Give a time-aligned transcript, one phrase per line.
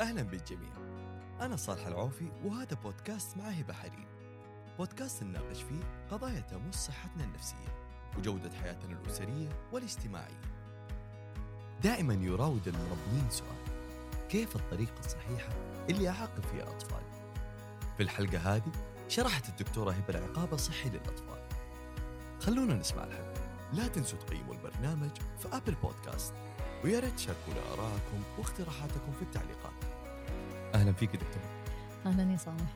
[0.00, 0.70] أهلا بالجميع.
[1.40, 4.06] أنا صالح العوفي وهذا بودكاست مع هبة حريم
[4.78, 7.88] بودكاست نناقش فيه قضايا تمس صحتنا النفسية
[8.18, 10.40] وجودة حياتنا الأسرية والاجتماعية.
[11.82, 13.58] دائما يراود المربين سؤال
[14.28, 15.52] كيف الطريقة الصحيحة
[15.90, 17.32] اللي أعاقب فيها أطفالي
[17.96, 18.72] في الحلقة هذه
[19.08, 21.48] شرحت الدكتورة هبة العقاب الصحي للأطفال.
[22.40, 23.48] خلونا نسمع الحلقة.
[23.72, 26.34] لا تنسوا تقيموا البرنامج في أبل بودكاست
[26.84, 29.77] ويا ريت تشاركونا آراءكم واقتراحاتكم في التعليقات.
[30.74, 31.42] أهلا فيك دكتور.
[32.06, 32.74] أهلا يا صالح.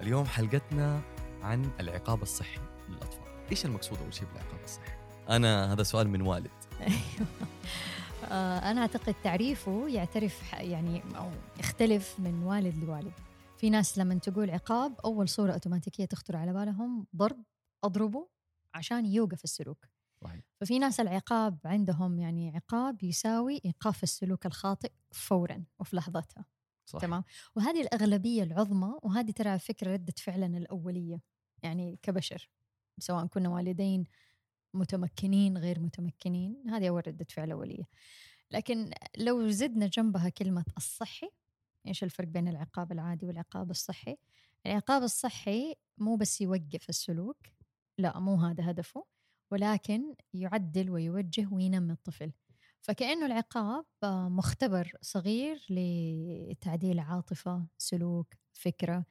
[0.00, 1.00] اليوم حلقتنا
[1.42, 3.24] عن العقاب الصحي للأطفال.
[3.50, 4.92] إيش المقصود أول شيء بالعقاب الصحي؟
[5.28, 6.50] أنا هذا سؤال من والد.
[8.24, 13.12] آه، أنا أعتقد تعريفه يعترف يعني أو يختلف من والد لوالد.
[13.58, 17.42] في ناس لما تقول عقاب أول صورة أوتوماتيكية تخطر على بالهم ضرب
[17.84, 18.28] أضربه
[18.74, 19.84] عشان يوقف السلوك.
[20.60, 26.44] ففي ناس العقاب عندهم يعني عقاب يساوي إيقاف السلوك الخاطئ فورا وفي لحظتها.
[26.86, 27.24] صح تمام؟
[27.56, 31.22] وهذه الأغلبية العظمى وهذه ترى فكرة ردة فعلنا الأولية
[31.62, 32.50] يعني كبشر
[32.98, 34.04] سواء كنا والدين
[34.74, 37.88] متمكنين غير متمكنين هذه أول ردة فعل أولية.
[38.50, 41.30] لكن لو زدنا جنبها كلمة الصحي
[41.86, 44.16] إيش الفرق بين العقاب العادي والعقاب الصحي؟
[44.66, 47.46] العقاب الصحي مو بس يوقف السلوك
[47.98, 49.04] لا مو هذا هدفه.
[49.50, 52.32] ولكن يعدل ويوجه وينمي الطفل.
[52.80, 59.04] فكأنه العقاب آه، مختبر صغير لتعديل عاطفة سلوك فكرة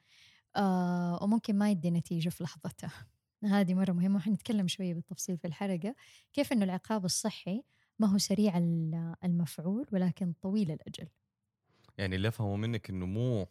[0.56, 2.92] آه وممكن ما يدي نتيجة في لحظتها.
[3.44, 5.94] هذه مرة مهمة وحنتكلم شوية بالتفصيل في الحلقة
[6.32, 7.62] كيف أنه العقاب الصحي
[7.98, 11.08] ما هو سريع ال- المفعول ولكن طويل الأجل؟
[11.98, 13.46] يعني اللي أفهمه منك إنه مو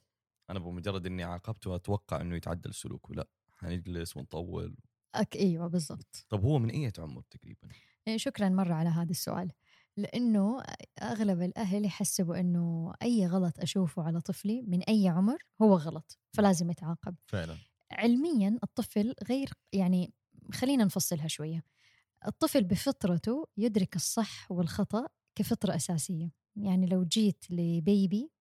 [0.50, 3.30] أنا بمجرد إني عاقبته أتوقع إنه يتعدل سلوكه لا.
[3.52, 4.76] حنجلس ونطول
[5.16, 6.26] أك أيوة بالضبط.
[6.30, 7.70] طب هو من أي عمر تقريبا؟
[8.16, 9.52] شكرا مرة على هذا السؤال.
[9.98, 10.64] لأنه
[11.02, 16.72] أغلب الأهل يحسبوا أنه أي غلط أشوفه على طفلي من أي عمر هو غلط فلازم
[16.72, 17.16] يتعاقب.
[17.28, 17.58] فعلا.
[17.92, 20.14] علميا الطفل غير يعني
[20.54, 21.64] خلينا نفصلها شوية.
[22.28, 26.32] الطفل بفطرته يدرك الصح والخطأ كفطرة أساسية.
[26.56, 28.32] يعني لو جيت لبيبي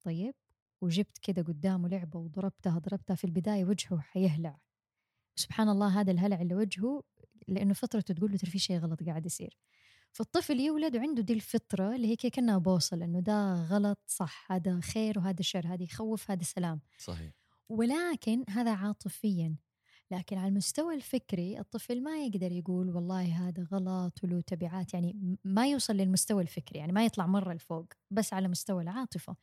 [0.00, 0.34] طيب
[0.80, 4.58] وجبت كده قدامه لعبة وضربتها ضربتها في البداية وجهه حيهلع.
[5.36, 7.02] سبحان الله هذا الهلع اللي وجهه
[7.48, 9.56] لأنه فطرته تقول له ترى في شيء غلط قاعد يصير.
[10.12, 15.18] فالطفل يولد وعنده دي الفطرة اللي هي كأنها بوصلة إنه ده غلط صح هذا خير
[15.18, 16.80] وهذا شر هذا يخوف هذا سلام.
[16.98, 17.32] صحيح.
[17.68, 19.56] ولكن هذا عاطفيا
[20.10, 25.66] لكن على المستوى الفكري الطفل ما يقدر يقول والله هذا غلط وله تبعات يعني ما
[25.68, 29.36] يوصل للمستوى الفكري يعني ما يطلع مرة لفوق بس على مستوى العاطفة.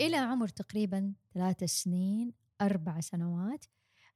[0.00, 3.64] إلى عمر تقريبا ثلاث سنين أربع سنوات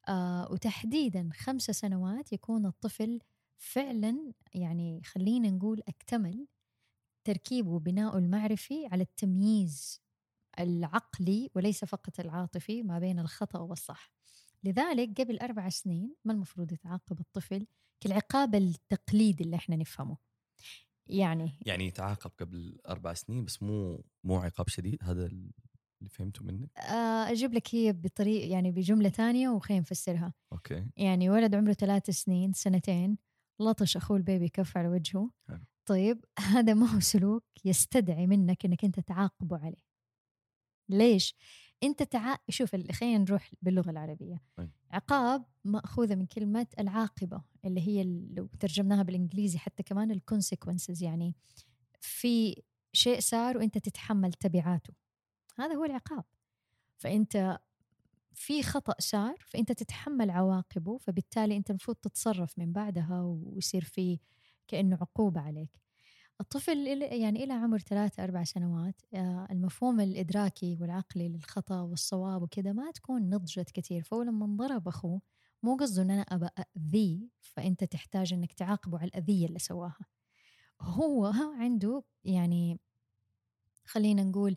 [0.09, 3.21] آه وتحديدا خمس سنوات يكون الطفل
[3.59, 6.47] فعلا يعني خلينا نقول أكتمل
[7.27, 10.03] تركيبه وبناؤه المعرفي على التمييز
[10.61, 14.12] العقلي وليس فقط العاطفي ما بين الخطأ والصح.
[14.65, 17.67] لذلك قبل أربع سنين ما المفروض يتعاقب الطفل
[18.00, 20.17] كالعقاب التقليدي اللي إحنا نفهمه.
[21.06, 25.31] يعني يعني يتعاقب قبل أربع سنين بس مو مو عقاب شديد هذا
[26.00, 30.87] اللي فهمته منك؟ آه، أجيب لك هي بطريقة يعني بجملة تانية وخلينا نفسرها okay.
[30.96, 33.18] يعني ولد عمره ثلاث سنين سنتين
[33.60, 35.30] لطش أخوه ال baby كف على وجهه.
[35.48, 35.64] حلو.
[35.86, 39.86] طيب هذا ما هو سلوك يستدعي منك أنك أنت تعاقبه عليه.
[40.88, 41.34] ليش؟
[41.82, 42.38] أنت تعا...
[42.48, 44.42] شوف خلينا نروح باللغة العربية.
[44.56, 44.70] طيب.
[44.90, 51.34] عقاب مأخوذة من كلمة العاقبة اللي هي لو ترجمناها بالإنجليزي حتى كمان الكونسيكونسز يعني
[52.00, 54.94] في شيء صار وأنت تتحمل تبعاته.
[55.59, 56.25] هذا هو العقاب.
[56.99, 57.59] فأنت
[58.34, 64.21] في خطأ صار فأنت تتحمل عواقبه فبالتالي أنت المفروض تتصرف من بعدها ويصير في
[64.69, 65.81] كأنه عقوبة عليك.
[66.41, 72.91] الطفل يعني إلى عمر ثلاثة أربع سنوات آه، المفهوم الإدراكي والعقلي للخطأ والصواب وكذا ما
[72.91, 74.03] تكون نضجت كثير.
[74.03, 75.21] فهو لما انضرب أخوه
[75.62, 80.06] مو قصده أن أنا أبى أذيه فأنت تحتاج أنك تعاقبه على الأذية اللي سواها.
[80.81, 81.27] هو
[81.61, 82.81] عنده يعني
[83.85, 84.56] خلينا نقول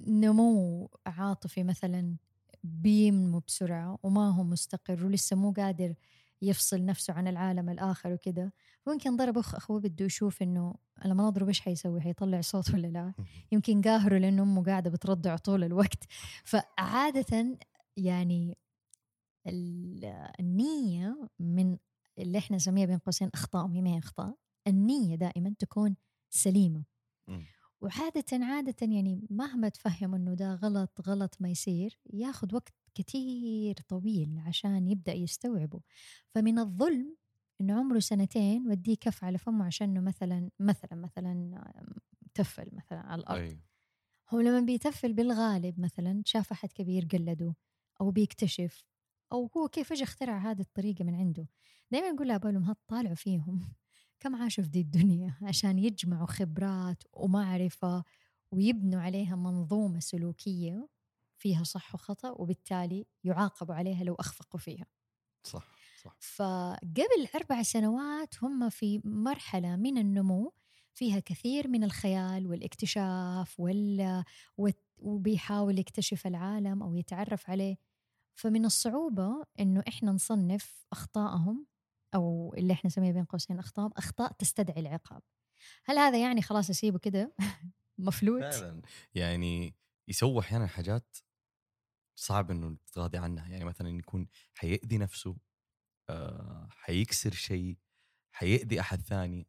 [0.00, 2.16] نمو عاطفي مثلا
[2.64, 5.94] بينمو بسرعة وما هو مستقر ولسه مو قادر
[6.42, 8.50] يفصل نفسه عن العالم الآخر وكذا
[8.86, 10.74] ممكن ضرب أخ أخوه بده يشوف إنه
[11.04, 13.14] لما نضرب إيش حيسوي حيطلع صوت ولا لا؟
[13.52, 16.04] يمكن قاهره لأنه أمه قاعدة بترضع طول الوقت.
[16.44, 17.58] فعادة
[17.96, 18.56] يعني
[19.46, 21.76] ال- النية من
[22.18, 24.34] اللي إحنا نسميها بين قوسين أخطاء وهي ما هي أخطاء
[24.66, 25.96] النية دائما تكون
[26.30, 26.84] سليمة.
[27.80, 34.38] وعادة عادة يعني مهما تفهم إنه ده غلط غلط ما يصير ياخذ وقت كتير طويل
[34.46, 35.80] عشان يبدأ يستوعبه.
[36.34, 37.16] فمن الظلم
[37.60, 41.62] انه عمره سنتين وديه كف على فمه عشان إنه مثلا مثلا مثلا
[42.34, 43.38] تفل مثلا على الأرض.
[43.40, 43.60] أي.
[44.30, 47.54] هو لما بيتفل بالغالب مثلا شاف أحد كبير قلده
[48.00, 48.84] أو بيكتشف
[49.32, 51.48] أو هو كيف اجى اخترع هذه الطريقة من عنده.
[51.90, 53.60] دائما نقول لهم هات طالعوا فيهم.
[54.20, 58.04] كم عاشوا في دي الدنيا؟ عشان يجمعوا خبرات ومعرفة
[58.52, 60.88] ويبنوا عليها منظومة سلوكية
[61.38, 64.86] فيها صح وخطأ وبالتالي يعاقبوا عليها لو أخفقوا فيها.
[65.44, 65.64] صح
[66.04, 66.16] صح.
[66.20, 70.52] فقبل أربع سنوات هم في مرحلة من النمو
[70.94, 74.24] فيها كثير من الخيال والاكتشاف وال...
[74.98, 77.76] وبيحاول يكتشف العالم أو يتعرف عليه.
[78.34, 81.66] فمن الصعوبة إنه إحنا نصنف أخطائهم
[82.14, 85.22] أو اللي إحنا نسميها بين قوسين أخطاء أخطاء تستدعي العقاب.
[85.84, 87.34] هل هذا يعني خلاص أسيبه كده؟
[87.98, 88.82] مفلوت؟ فعلا.
[89.14, 89.74] يعني
[90.08, 91.16] يسوي أحيانا حاجات
[92.18, 93.48] صعب إنه تتغاضي عنها.
[93.48, 95.36] يعني مثلا يكون حيأذي نفسه
[96.10, 97.78] آه حيكسر شيء
[98.32, 99.48] حيأذي أحد ثاني.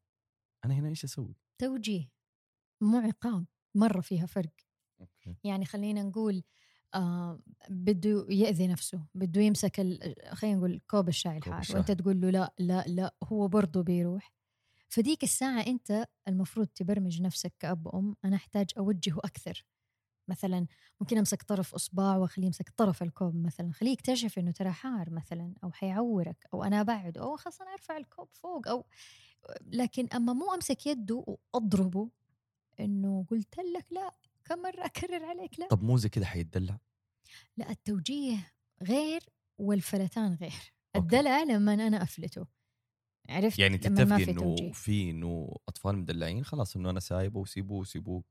[0.65, 2.11] أنا هنا إيش أسوي؟ توجيه.
[2.81, 3.45] مو عقاب.
[3.75, 4.53] مرة فيها فرق.
[5.01, 5.37] okay.
[5.43, 6.43] يعني خلينا نقول
[6.95, 7.39] آه
[7.69, 9.75] بده يأذي نفسه بده يمسك
[10.33, 11.65] خلينا نقول كوب الشاي الحار.
[11.69, 14.33] وأنت تقول له لا لا لا هو برضه بيروح.
[14.89, 19.65] فديك الساعة أنت المفروض تبرمج نفسك كأب وأم أنا أحتاج أوجهه أكثر.
[20.29, 20.67] مثلا
[21.01, 25.53] ممكن أمسك طرف أصبع وأخليه يمسك طرف الكوب مثلا خليه يكتشف إنه ترى حار مثلا
[25.63, 28.85] أو حيعورك أو أنا ابعد أو خلاص أنا أرفع الكوب فوق أو
[29.67, 32.09] لكن أما مو أمسك يده وأضربه
[32.79, 34.11] إنه قلت لك لا.
[34.49, 35.67] كم مرة أكرر عليك؟ لا.
[35.67, 36.79] طب مو زي كذا حيتدلع؟
[37.57, 38.51] لا التوجيه
[38.83, 39.21] غير
[39.57, 40.73] والفلتان غير.
[40.95, 42.45] الدلع لما أنا أفلته.
[43.29, 48.23] عرفت؟ يعني تتفقي في إنه في إنه أطفال مدلعين خلاص إنه أنا سايبه وسيبوه وسيبوه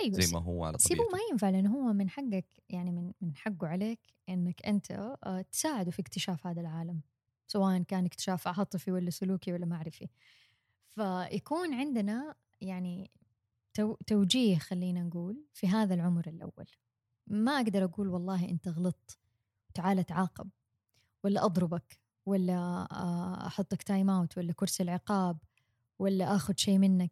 [0.00, 1.24] أيوه زي ما هو على سيبوه طبيعته.
[1.24, 4.90] ما ينفع لأنه هو من حقك يعني من من حقه عليك إنك أنت
[5.24, 7.00] آه، تساعده في اكتشاف هذا العالم.
[7.46, 10.08] سواء كان اكتشاف عاطفي ولا سلوكي ولا معرفي.
[10.88, 13.10] فيكون عندنا يعني
[14.06, 16.66] توجيه خلينا نقول في هذا العمر الأول.
[17.26, 19.18] ما أقدر أقول والله أنت غلطت
[19.74, 20.50] تعال تعاقب
[21.24, 22.56] ولا أضربك ولا
[22.92, 25.38] آه، أحطك time out ولا كرسي العقاب
[25.98, 27.10] ولا آخذ شيء منك.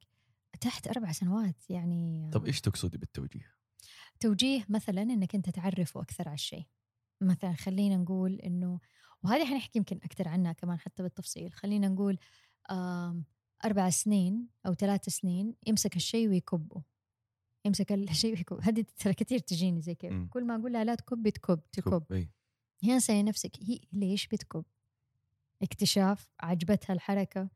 [0.60, 3.54] تحت أربع سنوات يعني طب إيش تقصدي بالتوجيه؟
[4.20, 6.66] توجيه مثلا إنك أنت تعرفه أكثر على الشيء.
[7.20, 8.80] مثلا خلينا نقول إنه
[9.22, 11.52] وهذه حنحكي يمكن أكثر عنها كمان حتى بالتفصيل.
[11.52, 12.18] خلينا نقول
[12.70, 13.24] آم،
[13.64, 16.82] أربع سنين أو ثلاث سنين يمسك الشيء ويكبه.
[17.64, 18.58] يمسك الشيء ويكب.
[18.62, 20.26] هذه ترى كثير تجيني زي كذا.
[20.30, 22.28] كل ما أقول لها لا تكب تكب تكب.
[22.84, 23.50] هنا سألي نفسك.
[23.62, 24.64] هي ليش بتكب؟
[25.62, 27.48] اكتشاف عجبتها الحركة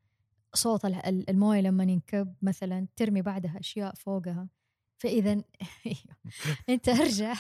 [0.55, 4.49] صوت ال- ال- الموية لما ينكب مثلا ترمي بعدها أشياء فوقها.
[4.99, 5.43] فإذا
[6.69, 7.35] أنت أرجع.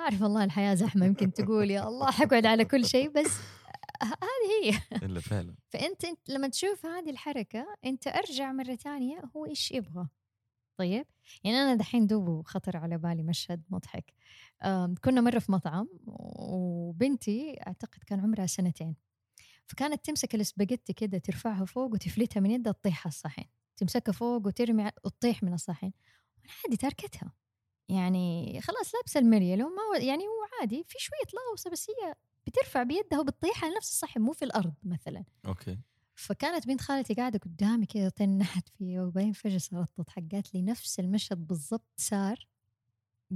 [0.00, 1.06] أعرف والله الحياة زحمة.
[1.06, 3.30] يمكن تقول يا الله حقعد على كل شيء بس
[4.02, 4.80] هذه هي.
[5.06, 5.54] إلا فعلا.
[5.68, 10.08] فأنت أنت لما تشوف هذه الحركة أنت أرجع مرة ثانية هو إيش يبغى.
[10.76, 11.06] طيب؟
[11.44, 14.14] يعني أنا دحين دوبه خطر على بالي مشهد مضحك.
[15.04, 18.96] كنا مرة في مطعم وبنتي أعتقد كان عمرها سنتين.
[19.66, 23.44] فكانت تمسك الاسباجيتي كده ترفعها فوق وتفلتها من يدها تطيح على الصحن.
[23.76, 25.92] تمسكها فوق وترمي وتطيح من الصحن.
[26.38, 27.32] وأنا عادي تركتها.
[27.88, 32.14] يعني خلاص لابسة المريل وما يعني هو عادي في شوية لغوصه بس هي
[32.46, 35.24] بترفع بيدها وبتطيح على نفس الصحن مو في الأرض مثلا.
[35.46, 35.78] أوكي.
[36.14, 41.00] فكانت بنت خالتي قاعدة قدامي كذا تنحت فيه وبعدين فجأة صارت تضحك قالت لي نفس
[41.00, 41.92] المشهد بالضبط.
[41.96, 42.48] صار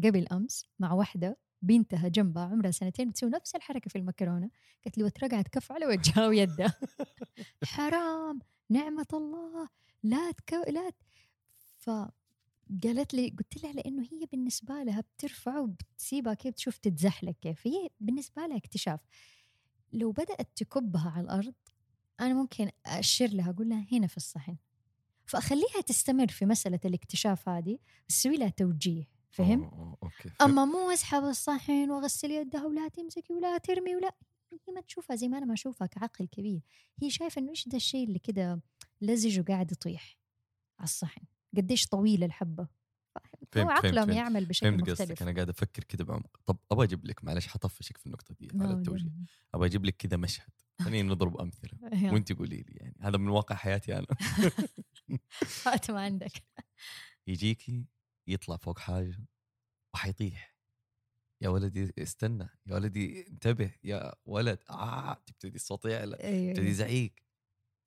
[0.05, 4.51] قبل أمس مع واحدة بنتها جنبها عمرها سنتين بتسوي نفس الحركة في المكرونة.
[4.85, 6.75] قالت لي وترقعت كف على وجهها ويدها.
[7.65, 8.39] حرام
[8.71, 9.69] نعمة الله
[10.03, 10.53] لا تك...
[10.53, 12.11] لا ت...
[12.69, 17.67] فقالت لي قلت لها لأنه هي بالنسبة لها بترفع وبتسيبها كيف تشوف تتزحلق كيف.
[17.67, 19.01] هي بالنسبة لها اكتشاف.
[19.93, 21.55] لو بدأت تكبها على الأرض
[22.21, 24.57] أنا ممكن أشير لها أقول لها هنا في الصحن.
[25.27, 27.79] فأخليها تستمر في مسألة الاكتشاف هذه
[28.11, 30.43] أسوي لها توجيه فهم؟ أوه، فهمت.
[30.43, 34.15] أما مو اسحب الصحن واغسل يدها ولا تمسكي ولا ترمي ولا
[34.53, 36.61] هي ما تشوفها زي ما أنا ما أشوفها كعقل كبير.
[37.03, 38.61] هي شايفة إنه إيش ده الشيء اللي كده
[39.01, 40.19] لزج وقاعد يطيح
[40.79, 41.23] على الصحن؟
[41.57, 42.69] قديش طويل الحبة.
[43.53, 44.17] فهمت، هو عقلهم فهمت.
[44.17, 45.23] يعمل بشكل فهمت مختلف.
[45.23, 46.41] أنا قاعد أفكر كذا بعمق.
[46.47, 49.05] طب أبغى أجيب لك معلش حطفشك في النقطة دي على لا، التوجيه.
[49.09, 49.25] لا.
[49.55, 50.51] أبغى أجيب لك كذا مشهد.
[50.83, 51.79] خلينا نضرب أمثلة.
[52.15, 52.97] وانت قولي لي يعني.
[53.01, 54.07] هذا من واقع حياتي أنا.
[55.67, 56.33] هات ما عندك.
[57.27, 57.87] يجيكي
[58.29, 59.27] يطلع فوق حاجة
[59.95, 60.57] وحيطيح.
[61.43, 62.49] يا ولدي استنى.
[62.67, 63.75] يا ولدي انتبه.
[63.85, 64.59] يا ولد.
[64.71, 66.73] آه تبتدي الصوت يعلى أيوه تبتدي أيوة.
[66.77, 67.15] زعيق.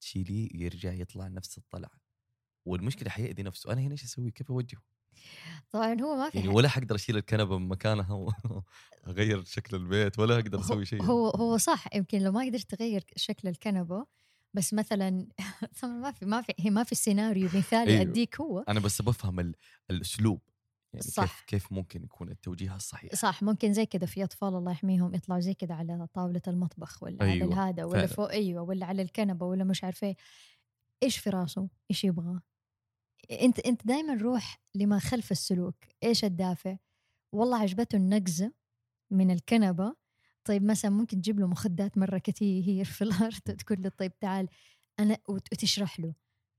[0.00, 2.01] تشيليه يرجع يطلع نفس الطلعة.
[2.64, 4.82] والمشكلة حيأذي نفسه أنا هنا إيش أسوي كيف أوجهه
[5.70, 8.26] طبعا هو ما في يعني ولا حقدر أشيل الكنبة من مكانها
[9.06, 13.04] واغير شكل البيت ولا أقدر أسوي شيء هو هو صح يمكن لو ما قدرت تغير
[13.16, 14.06] شكل الكنبة
[14.54, 15.26] بس مثلا
[15.82, 18.02] طبعا ما في ما في هي ما في سيناريو مثالي أيوه.
[18.02, 19.54] أديك هو أنا بس بفهم ال-
[19.90, 20.40] الأسلوب
[20.92, 21.24] يعني صح.
[21.24, 25.40] كيف كيف ممكن يكون التوجيه الصحيح صح ممكن زي كده في أطفال الله يحميهم يطلعوا
[25.40, 28.06] زي كده على طاولة المطبخ ولا أيوة، على الهذا ولا فعلا.
[28.06, 30.16] فوق أيوه ولا على الكنبة ولا مش عارفه إيه.
[31.02, 32.40] إيش في راسه؟ إيش يبغى؟
[33.30, 36.76] انت انت دائما روح لما خلف السلوك، إيش الدافع؟
[37.32, 38.52] والله عجبته النقزه
[39.10, 39.94] من الكنبة.
[40.44, 44.48] طيب مثلا ممكن تجيب له مخدات مرة كثير في الأرض وتقول له طيب تعال
[45.00, 46.14] أنا وت- وتشرح له.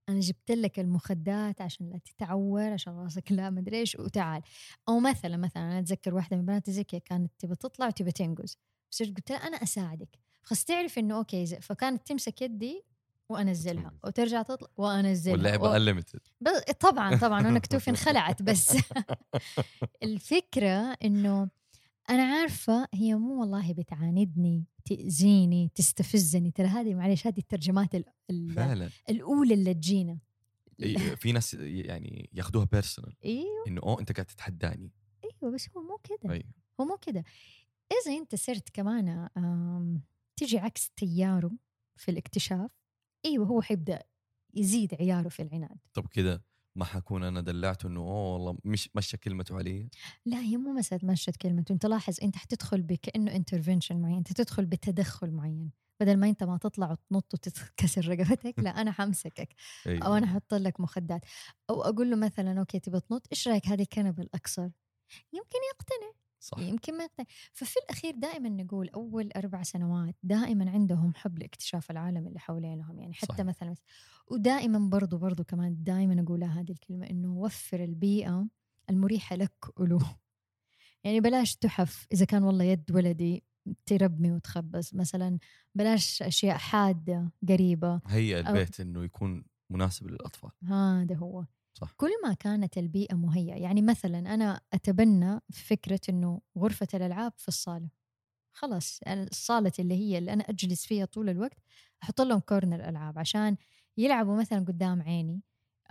[0.10, 4.41] أنا جبت لك المخدات عشان لا تتعور عشان راسك لا مدري إيش وتعال.
[4.89, 8.58] أو مثلا مثلا أنا أتذكر واحدة من بناتي كذا كانت تبى تطلع وتبى تنقز.
[8.91, 10.20] بس قلت لها؟ أنا أساعدك.
[10.43, 12.84] خلاص تعرف إنه okay فكانت تمسك يدي
[13.30, 13.92] وأنزلها.
[14.03, 14.68] وترجع تطلع.
[14.77, 15.34] وأنزلها.
[15.36, 17.39] واللعبة و- unlimited بس طبعا طبعا.
[17.42, 18.77] أنا كتوفي انخلعت بس.
[20.03, 21.50] الفكرة إنه
[22.10, 26.51] أنا عارفة هي مو والله بتعاندني تأذيني تستفزني.
[26.51, 28.89] ترى هذه معلش هذه الترجمات ال- ال- فعلا.
[29.10, 30.18] الأولى اللي تجينا.
[31.15, 33.63] في ناس يعني ياخذوها personal أيوه.
[33.68, 34.92] إنه أوه أنت قاعد تتحداني.
[35.24, 36.34] أيوه بس هو مو كده.
[36.34, 36.44] أيوه
[36.82, 37.24] هو مو كده.
[37.92, 40.01] إذا أنت صرت كمان آم،
[40.36, 41.51] تيجي عكس تياره
[41.96, 42.72] في الاكتشاف
[43.25, 44.03] إيوه هو حيبدأ
[44.53, 45.77] يزيد عياره في العناد.
[45.94, 49.89] طب كده ما حكون أنا دلعته إنه أوه والله مش مشى كلمته علي؟
[50.25, 54.65] لا هي مو مسألة مشت كلمة أنت لاحظ أنت حتدخل بكأنه intervention معين أنت تدخل
[54.65, 55.72] بتدخل معين.
[56.00, 59.56] بدل ما أنت ما تطلع وتنط وتتكسر رقبتك لا أنا حمسكك
[59.88, 60.06] أيوة.
[60.06, 61.25] أو أنا أحط لك مخدات.
[61.70, 64.70] أو أقول له مثلا أوكي تبى تنط؟ إيش رأيك هذه الكنبة الاقصر
[65.34, 66.13] يمكن يقتنع.
[66.43, 66.59] صح.
[66.59, 67.25] يمكن ما يقتنع.
[67.53, 73.13] ففي الأخير دائما نقول أول أربع سنوات دائما عندهم حب لاكتشاف العالم اللي حوالينهم يعني
[73.13, 73.45] حتى صحيح.
[73.45, 73.75] مثلا
[74.31, 78.47] ودائما برضو برضو كمان دائما أقولها هذه الكلمة إنه وفر البيئة
[78.89, 80.15] المريحة لك وله
[81.03, 83.43] يعني بلاش تحف إذا كان والله يد ولدي
[83.85, 85.39] تربمي وتخبز مثلا.
[85.75, 90.51] بلاش أشياء حادة قريبة هيئ البيت إنه يكون مناسب للأطفال.
[90.63, 91.45] هذا هو.
[91.74, 91.94] صح.
[91.98, 97.89] كل ما كانت البيئة مهيئة يعني مثلا أنا أتبنى فكرة أنه غرفة الألعاب في الصالة
[98.53, 101.58] خلاص الصالة اللي هي اللي أنا أجلس فيها طول الوقت
[102.03, 103.58] أحط لهم كورنر ألعاب عشان
[103.98, 105.42] يلعبوا مثلا قدام عيني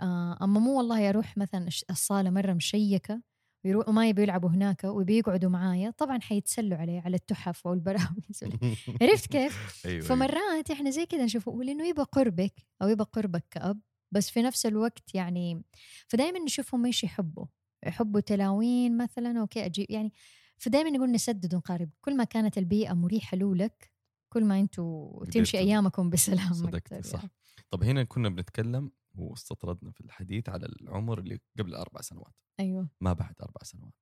[0.01, 3.21] آه أما مو والله أروح مثلا الصالة مرة مشيكة
[3.65, 8.39] ويروحوا ما يبوا يلعبوا هناك ويبي يقعدوا معايا طبعا حيتسلوا عليه على التحف أو البراويز
[8.43, 8.59] ولا-
[9.01, 10.07] عرفت كيف؟ أيوه أيوة.
[10.07, 13.79] فمرات إحنا زي كذا نشوفه لأنه يبغى قربك أو يبغى قربك كأب
[14.13, 15.63] بس في نفس الوقت يعني
[16.07, 17.45] فدائما نشوفهم إيش يحبوا
[17.85, 20.13] يحبوا تلاوين مثلا أوكي أجيب يعني
[20.57, 23.91] فدائما نقول نسدد ونقارب كل ما كانت البيئة مريحة له لك
[24.29, 25.57] كل ما أنتم تمشي.
[25.57, 27.31] أيامكم بسلام صدقتي صح يعني.
[27.69, 33.13] طب هنا كنا بنتكلم واستطردنا في الحديث على العمر اللي قبل أربع سنوات أيوه ما
[33.13, 33.93] بعد أربع سنوات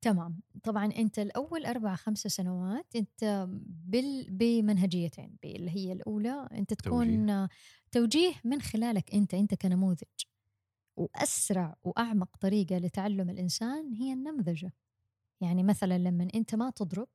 [0.00, 0.40] تمام.
[0.62, 7.48] طبعا أنت الأول أربع خمس سنوات أنت بال بمنهجيتين اللي هي الأولى أنت تكون توجيه,
[7.92, 10.02] توجيه من خلالك أنت أنت كنموذج.
[10.96, 14.72] وأسرع وأعمق طريقة لتعلم الإنسان هي النمذجة.
[15.40, 17.08] يعني مثلا لما أنت ما تضرب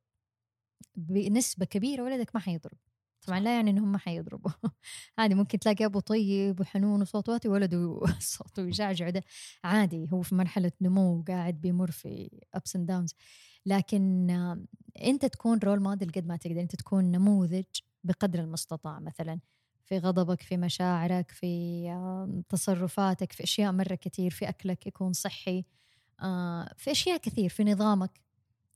[0.96, 2.78] بنسبة كبيرة ولدك ما حيضرب.
[3.26, 4.50] طبعا لا يعني انهم ما حيضربوا.
[5.18, 9.22] عادي ممكن تلاقي أبو طيب وحنون وصوت واطي ولده صوته يجعجع ده
[9.64, 13.14] عادي هو في مرحلة نمو قاعد بيمر في ups and downs
[13.66, 14.30] لكن
[15.02, 16.60] أنت تكون role model قد ما تقدر.
[16.60, 17.64] أنت تكون نموذج
[18.04, 19.40] بقدر المستطاع مثلا.
[19.84, 25.64] في غضبك في مشاعرك في تصرفاتك في أشياء مرة كثير في أكلك يكون صحي.
[26.22, 28.20] آه، في أشياء كثير في نظامك.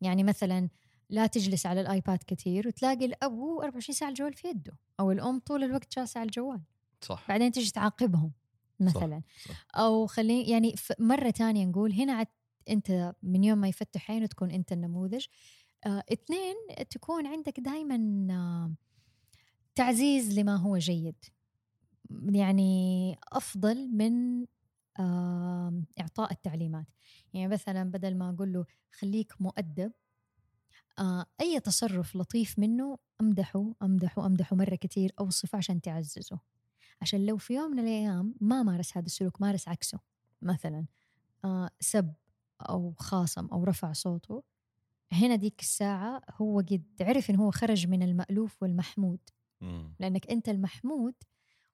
[0.01, 0.69] يعني مثلا
[1.11, 5.39] لا تجلس على الـ iPad كثير وتلاقي الأبو 24 ساعة الجوال في يده أو الأم
[5.39, 6.61] طول الوقت جالسة على الجوال.
[7.01, 7.25] صح.
[7.29, 8.33] بعدين تيجي تعاقبهم
[8.81, 9.23] مثلا.
[9.49, 9.67] صح.
[9.75, 12.27] أو خليني يعني مرة تانية نقول هنا عد
[12.69, 15.27] أنت من يوم ما يفتح عينه تكون أنت النموذج.
[15.87, 16.55] آه اثنين
[16.91, 18.73] تكون عندك دائما آه
[19.75, 21.17] تعزيز لما هو جيد.
[22.31, 24.45] يعني أفضل من
[24.99, 26.87] آه إعطاء التعليمات.
[27.35, 29.93] يعني مثلا بدل ما أقول له خليك مؤدب
[31.41, 36.39] أي تصرف لطيف منه أمدحه أمدحه أمدحه مرة كتير أوصفه عشان تعززه.
[37.03, 39.99] عشان لو في يوم من الأيام ما مارس هذا السلوك مارس عكسه
[40.43, 40.87] مثلا
[41.45, 42.15] آه سب
[42.61, 44.43] أو خاصم أو رفع صوته
[45.13, 49.19] هنا ديك الساعة هو قد عرف إنه هو خرج من المألوف والمحمود.
[49.61, 49.95] مم.
[50.01, 51.15] لأنك أنت المحمود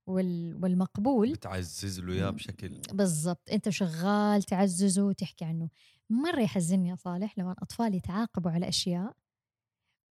[0.07, 3.51] وال والمقبول بتعزز له اياه بشكل بالضبط.
[3.53, 5.69] أنت شغال تعززه وتحكي عنه.
[6.11, 9.17] مرة يحزنني يا صالح لما أطفال يتعاقبوا على أشياء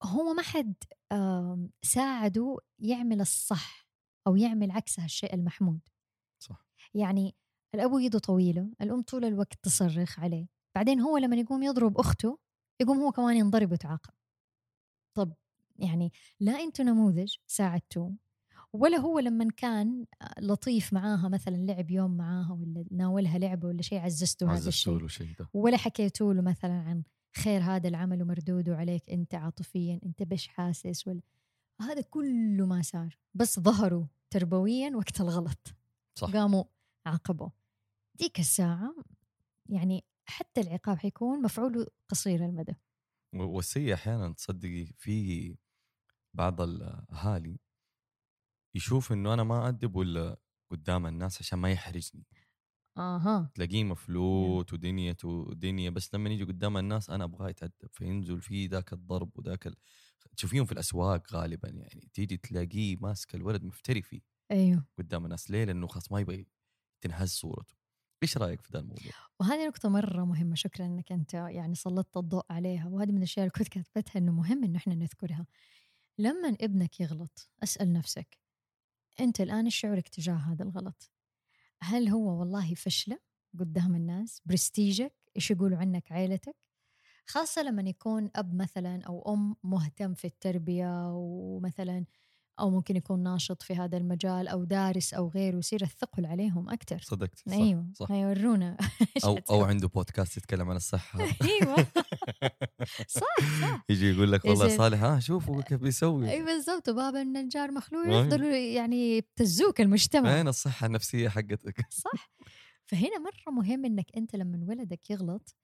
[0.04, 0.74] هو ما حد
[1.82, 3.88] ساعده يعمل الصح
[4.28, 5.80] أو يعمل عكس هالشيء المحمود.
[6.40, 6.66] صح.
[6.94, 7.36] يعني
[7.76, 12.40] الأبو يده طويلة الأم طول الوقت تصرخ عليه بعدين هو لما يقوم يضرب أخته
[12.82, 14.14] يقوم هو كمان ينضرب ويتعاقب.
[15.14, 15.34] طب
[15.80, 18.16] يعني لا أنتوا نموذج ساعدتوه.
[18.74, 20.06] ولا هو لما كان
[20.40, 25.50] لطيف معاها مثلا لعب يوم معاها ولا ناولها لعبة ولا شيء عززته هذا الشيء؟ ده
[25.54, 27.04] ولا حكيتوا له مثلا عن
[27.36, 31.22] خير هذا العمل ومردوده عليك أنت عاطفيا أنت بش حاسس ولا
[31.82, 33.18] هذا كله ما صار.
[33.34, 35.75] بس ظهروا تربويا وقت الغلط.
[36.16, 36.32] صح.
[36.32, 36.63] قاموا
[37.06, 37.50] عاقبوا
[38.16, 38.96] ديك الساعة
[39.70, 42.75] يعني حتى العقاب حيكون مفعوله قصير المدى.
[43.34, 45.56] والسيء أحيانا تصدقي في
[46.34, 47.60] بعض الأهالي
[48.75, 50.38] يشوف إنه أنا ما ادب ولا
[50.72, 52.25] قدام الناس عشان ما يحرجني
[52.98, 58.70] أها تلاقيه مفلوت ودنيته ودنيا بس لما يجي قدام الناس أنا أبغاه يتأدب فينزل فيه
[58.70, 59.75] ذاك الضرب وذاك ال...
[60.38, 65.63] تشوفيهم في الأسواق غالبا يعني تيجي تلاقيه ماسك الولد مفتري فيه أيوه قدام الناس ليه؟
[65.63, 66.46] لأنه خلاص ما يبغى
[67.01, 67.75] تنهز صورته
[68.24, 72.46] إيش رأيك في ذا الموضوع؟ وهذه نقطة مرة مهمة شكرا إنك أنت يعني سلطت الضوء
[72.50, 75.46] عليها وهذه من الأشياء اللي كنت كاتبتها إنه مهم إنه إحنا نذكرها.
[76.20, 78.41] لما ابنك يغلط أسأل نفسك
[79.20, 81.12] أنت الآن إيش شعورك تجاه هذا الغلط؟
[81.82, 83.20] هل هو والله فشلة
[83.60, 86.56] قدام الناس؟ برستيجك؟ إيش يقولوا عنك عائلتك؟
[87.25, 92.06] خاصة لما يكون أب مثلا أو أم مهتم في التربية ومثلا
[92.62, 97.00] أو ممكن يكون ناشط في هذا المجال أو دارس أو غيره يصير الثقل عليهم أكثر.
[97.01, 98.77] صدقتي صح أيوه صح حيورونا
[99.15, 99.63] إيش أو أو.
[99.63, 101.75] عنده بودكاست يتكلم عن الصحة أيوه
[103.08, 104.77] صح صح يجي يقول لك والله.
[104.77, 108.22] صالح ها شوفوا كيف بيسوي اي بالضبط وبابا النجار مخلوع أيوة.
[108.22, 112.32] يفضلوا يعني يبتزوك المجتمع وين الصحة النفسية حقتك؟ صح
[112.86, 115.56] فهنا مرة مهم إنك أنت لما ولدك يغلط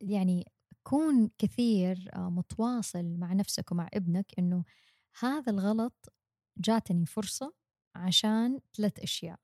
[0.00, 0.44] يعني
[0.82, 4.64] كون كثير آه، متواصل مع نفسك ومع ابنك إنه
[5.18, 6.12] هذا الغلط
[6.58, 7.54] جاتني فرصة
[7.96, 9.40] عشان ثلاث أشياء.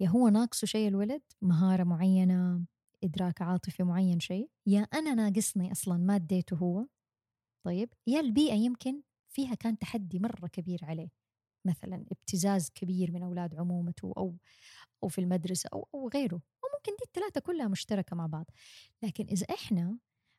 [0.00, 2.64] يا هو ناقصه شيء الولد؟ مهارة معينة؟
[3.04, 6.86] إدراك عاطفي معين شيء؟ يا أنا ناقصني أصلا ما اديته هو؟
[7.66, 11.08] طيب يا البيئة يمكن فيها كان تحدي مرة كبير عليه.
[11.66, 14.36] مثلا ابتزاز كبير من أولاد عمومته أو
[15.02, 16.34] أو في المدرسة أو أو غيره.
[16.34, 18.50] أو ممكن دي الثلاثة كلها مشتركة مع بعض.
[19.02, 19.98] لكن إذا إحنا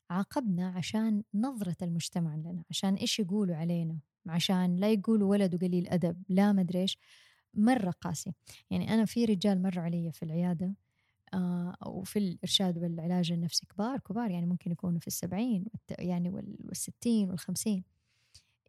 [0.10, 6.24] عاقبنا عشان نظرة المجتمع لنا عشان إيش يقولوا علينا؟ عشان لا يقولوا ولده قليل أدب
[6.30, 6.98] لا مدري إيش.
[7.54, 8.34] مرة قاسي
[8.70, 10.74] يعني أنا في رجال مروا علي في العيادة
[11.34, 15.65] آه وفي الإرشاد والعلاج النفسي كبار كبار يعني ممكن يكونوا في السبعين
[16.00, 17.84] يعني وال- والستين والخمسين.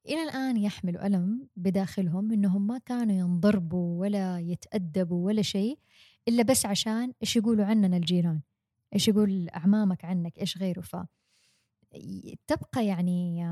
[0.07, 5.79] إلى الآن يحملوا ألم بداخلهم إنهم ما كانوا ينضربوا ولا يتأدبوا ولا شيء
[6.29, 8.40] إلا بس عشان إيش يقولوا عننا الجيران؟
[8.94, 11.05] إيش يقول أعمامك عنك؟ إيش غيره؟ ف ي-
[12.46, 13.44] تبقى يعني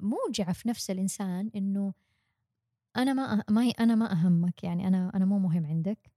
[0.00, 1.94] موجعة في نفس الإنسان إنه
[2.96, 6.10] أنا ما أه- ما أنا ما أهمك يعني أنا أنا مو مهم عندك.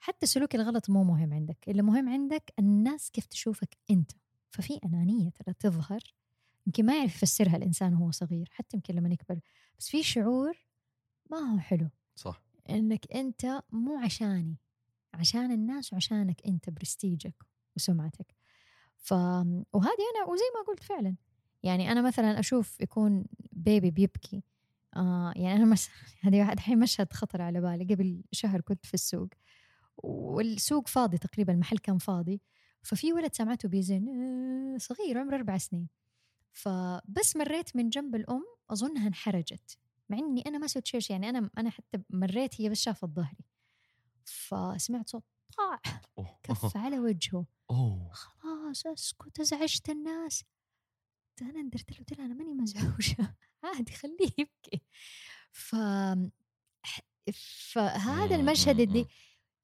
[0.00, 1.68] حتى سلوك الغلط مو مهم عندك.
[1.68, 4.10] اللي مهم عندك الناس كيف تشوفك أنت.
[4.50, 6.00] ففي أنانية ترى تظهر.
[6.66, 9.40] يمكن ما يعرف يفسرها الإنسان وهو صغير حتى يمكن لما يكبر.
[9.78, 10.66] بس في شعور
[11.30, 11.88] ما هو حلو.
[12.16, 12.42] صح.
[12.70, 14.56] إنك أنت مو عشاني.
[15.14, 17.34] عشان الناس وعشانك أنت برستيجك
[17.76, 18.34] وسمعتك.
[19.00, 21.16] ف وهذه أنا وزي ما قلت فعلا
[21.62, 24.42] يعني أنا مثلا أشوف يكون بيبي بيبكي
[24.96, 25.88] آه يعني أنا مس...
[26.24, 27.94] هذه واحد الحين مشهد خطر على بالي.
[27.94, 29.28] قبل شهر كنت في السوق
[29.98, 32.40] والسوق فاضي تقريبا المحل كان فاضي
[32.82, 34.08] ففي ولد سمعته بيزن
[34.74, 35.88] آه، صغير عمره أربع سنين.
[36.52, 41.50] فبس مريت من جنب الأم أظنها انحرجت مع إني أنا ما سويت شيء يعني أنا
[41.58, 43.44] أنا حتى مريت هي بس شافت ظهري.
[44.24, 45.24] فسمعت صوت
[45.56, 45.80] طاع.
[46.42, 47.46] كف على وجهه.
[47.70, 48.12] أوه.
[48.74, 50.44] خلاص اسكت أزعجت الناس.
[51.42, 53.36] أنا ندرت له قلت له أنا ماني مزعوجة.
[53.64, 54.82] عادي خليه يبكي.
[55.52, 55.74] ف
[57.72, 59.00] فهذا مم، المشهد مم، اللي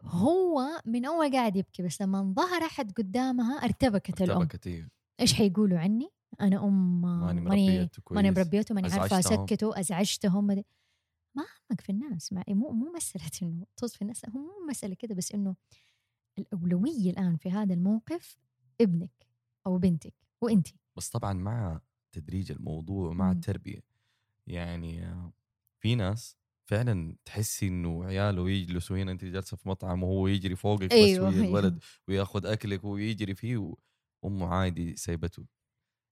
[0.02, 0.08] مم.
[0.10, 4.38] هو من أول قاعد يبكي بس لما ظهر أحد قدامها ارتبكت الأم.
[4.38, 4.88] ارتبكت إيه.
[5.20, 6.08] إيش حيقولوا عني؟
[6.40, 9.18] أنا أم ماني ماني مربيته ماني مربيته ماني عارفة.
[9.18, 14.40] أسكته أزعجتهم ما همك في الناس ما مو مو مسألة إنه طز في الناس هو
[14.40, 15.56] مو مسألة كده بس إنه
[16.38, 18.36] الأولوية الآن في هذا الموقف
[18.80, 19.26] ابنك
[19.66, 21.80] أو بنتك وانت بس طبعا مع
[22.12, 23.32] تدريج الموضوع ومع مم.
[23.32, 23.80] التربية
[24.46, 25.06] يعني
[25.80, 26.38] في ناس
[26.70, 31.22] فعلا تحسي إنه عياله يجلسوا هنا انت جالسة في مطعم وهو يجري فوقك أيوة، بس
[31.22, 31.80] ويا الولد أيوة.
[32.08, 33.76] وياخذ أكلك ويجري فيه
[34.22, 35.46] وأمه عادي سايبته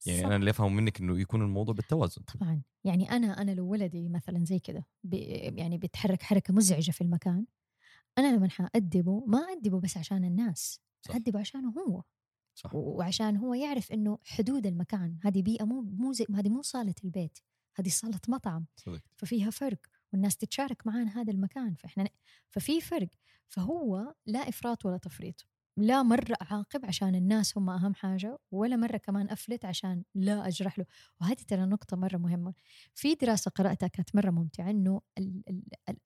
[0.06, 0.26] يعني صح.
[0.26, 4.44] أنا اللي أفهم منك إنه يكون الموضوع بالتوازن طبعا يعني أنا أنا لو ولدي مثلا
[4.44, 4.60] زي
[5.04, 5.18] بي-
[5.58, 7.46] يعني بيتحرك حركة مزعجة في المكان
[8.18, 11.14] أنا لما حأدبه ما أدبه بس عشان الناس صح.
[11.16, 12.02] أدبه عشانه هو
[12.54, 12.74] صح.
[12.74, 17.38] وعشان هو يعرف إنه حدود المكان هذه بيئة مو مو زي هذه مو صالة البيت
[17.76, 19.78] هذه صالة مطعم صدق ففيها فرق
[20.12, 22.08] والناس تتشارك معانا هذا المكان فإحنا
[22.50, 23.08] ففي فرق
[23.48, 28.96] فهو لا إفراط ولا تفريط لا مرة أعاقب عشان الناس هم أهم حاجة ولا مرة
[28.96, 30.86] كمان أفلت عشان لا أجرح له
[31.20, 32.54] وهذه ترى نقطة مرة مهمة.
[32.94, 35.00] في دراسة قرأتها كانت مرة ممتعة أنه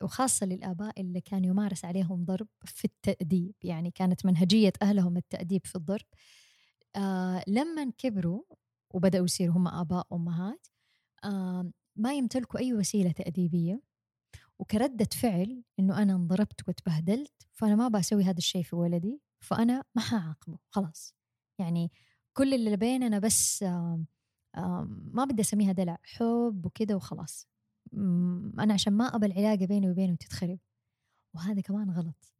[0.02, 5.76] وخاصة للآباء اللي كان يمارس عليهم ضرب في التأديب يعني كانت منهجية أهلهم التأديب في
[5.76, 6.06] الضرب
[6.96, 8.42] آه لما كبروا
[8.90, 10.66] وبدأوا يصيروا هم آباء وأمهات
[11.24, 13.82] آه ما يمتلكوا أي وسيلة تأديبية
[14.58, 20.02] وكردة فعل إنه أنا انضربت وتبهدلت فأنا ما بسوي هذا الشيء في ولدي فأنا ما
[20.02, 21.14] حعاقبه خلاص.
[21.58, 21.92] يعني
[22.32, 24.04] كل اللي بيننا بس آه
[24.56, 27.48] آه ما بدي أسميها دلع حب وكده وخلاص.
[28.58, 30.58] أنا عشان ما أبى العلاقة بيني وبينه تتخرب.
[31.34, 32.34] وهذا كمان غلط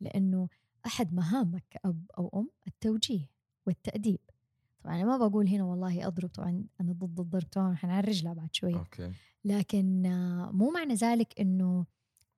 [0.00, 0.48] لأنه
[0.86, 3.30] أحد مهامك كأب أو أم التوجيه.
[3.70, 4.18] والتأديب.
[4.84, 8.48] طبعا أنا ما بقول هنا والله أضرب طبعا أنا ضد الضرب طبعا حنعرج لها بعد
[8.54, 9.12] شوي أوكي.
[9.44, 11.86] لكن آه، مو معنى ذلك إنه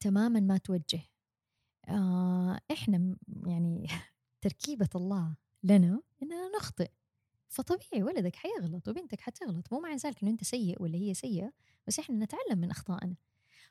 [0.00, 1.00] تماما ما توجه.
[1.88, 3.16] آه، إحنا م-
[3.46, 3.86] يعني
[4.42, 6.90] تركيبة الله لنا إننا نخطئ.
[7.48, 11.52] فطبيعي ولدك حيغلط وبنتك حتغلط مو معنى ذلك إنه أنت سيء ولا هي سيئة
[11.86, 13.14] بس إحنا نتعلم من أخطائنا.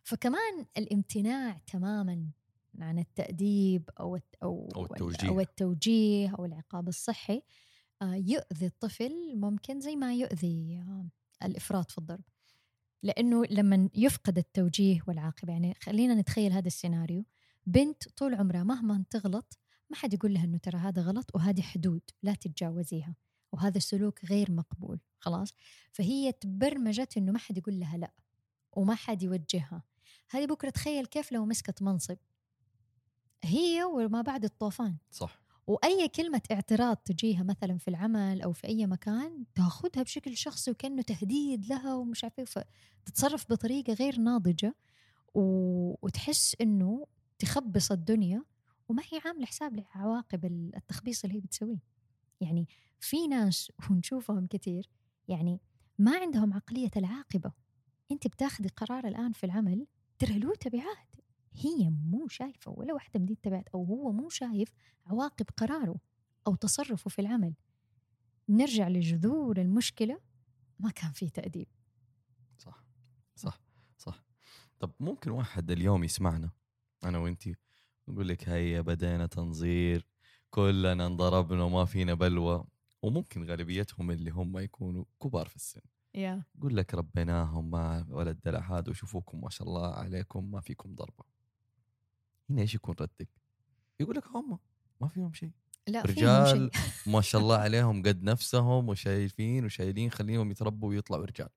[0.03, 2.27] فكمان الامتناع تماما
[2.79, 5.29] عن التأديب أو أو التوجيه.
[5.29, 7.41] أو التوجيه أو العقاب الصحي
[8.01, 11.09] آه، يؤذي الطفل ممكن زي ما يؤذي آه،
[11.45, 12.23] الإفراط في الضرب.
[13.03, 17.25] لأنه لما يفقد التوجيه والعاقبة يعني خلينا نتخيل هذا السيناريو.
[17.65, 22.01] بنت طول عمرها مهما تغلط ما حد يقول لها إنه ترى هذا غلط وهذه حدود
[22.23, 23.15] لا تتجاوزيها
[23.51, 25.53] وهذا السلوك غير مقبول خلاص؟
[25.91, 28.13] فهي تبرمجت إنه ما حد يقول لها لا
[28.73, 29.83] وما حد يوجهها.
[30.29, 32.17] هذه بكرة تخيل كيف لو مسكت منصب
[33.43, 34.95] هي وما بعد الطوفان.
[35.11, 35.41] صح.
[35.67, 41.01] وأي كلمة اعتراض تجيها مثلا في العمل أو في أي مكان تأخذها بشكل شخصي وكأنه
[41.01, 42.65] تهديد لها ومش عارفة إيه،
[43.05, 44.75] فتتصرف بطريقة غير ناضجة
[45.33, 45.41] و...
[46.01, 47.07] وتحس إنه
[47.39, 48.43] تخبص الدنيا
[48.89, 51.83] وما هي عاملة حساب لعواقب التخبيص اللي هي بتسويه.
[52.41, 52.67] يعني
[52.99, 54.89] في ناس ونشوفهم كثير
[55.27, 55.59] يعني
[55.99, 57.51] ما عندهم عقلية العاقبة.
[58.11, 59.87] أنت بتاخذي قرار الآن في العمل
[60.19, 61.10] ترى له تبعات.
[61.53, 64.73] هي مو شايفة ولا واحدة من دي التبعات أو هو مو شايف
[65.05, 65.95] عواقب قراره
[66.47, 67.53] أو تصرفه في العمل.
[68.49, 70.19] نرجع لجذور المشكلة
[70.79, 71.67] ما كان في تأديب.
[72.57, 72.83] صح
[73.35, 73.59] صح
[73.97, 74.23] صح.
[74.79, 76.51] طب ممكن واحد اليوم يسمعنا
[77.03, 77.55] أنا وانتي
[78.07, 80.07] نقول لك هيا بدينا تنظير
[80.49, 82.65] كلنا انضربنا وما فينا بلوى.
[83.01, 85.81] وممكن غالبيتهم اللي هم يكونوا كبار في السن.
[86.13, 86.43] يا.
[86.55, 91.23] يقول لك ربيناهم ما ولا الدلع هذا وشوفوكم ما شاء الله عليكم ما فيكم ضربة.
[92.51, 93.29] هنا إيش يكون ردك؟
[93.99, 94.59] يقول لك هم
[95.01, 95.51] ما فيهم شيء.
[95.87, 96.81] لا فيهم رجال شيء.
[97.13, 101.49] ما شاء الله عليهم قد نفسهم وشايفين وشايلين خليهم يتربوا ويطلعوا رجال.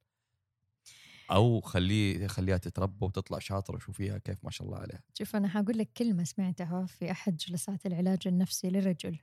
[1.30, 5.02] أو خليه خليها تتربى وتطلع شاطرة وشوفيها كيف ما شاء الله عليها.
[5.14, 9.18] شوف أنا حقول لك كلمة سمعتها في أحد جلسات العلاج النفسي للرجل.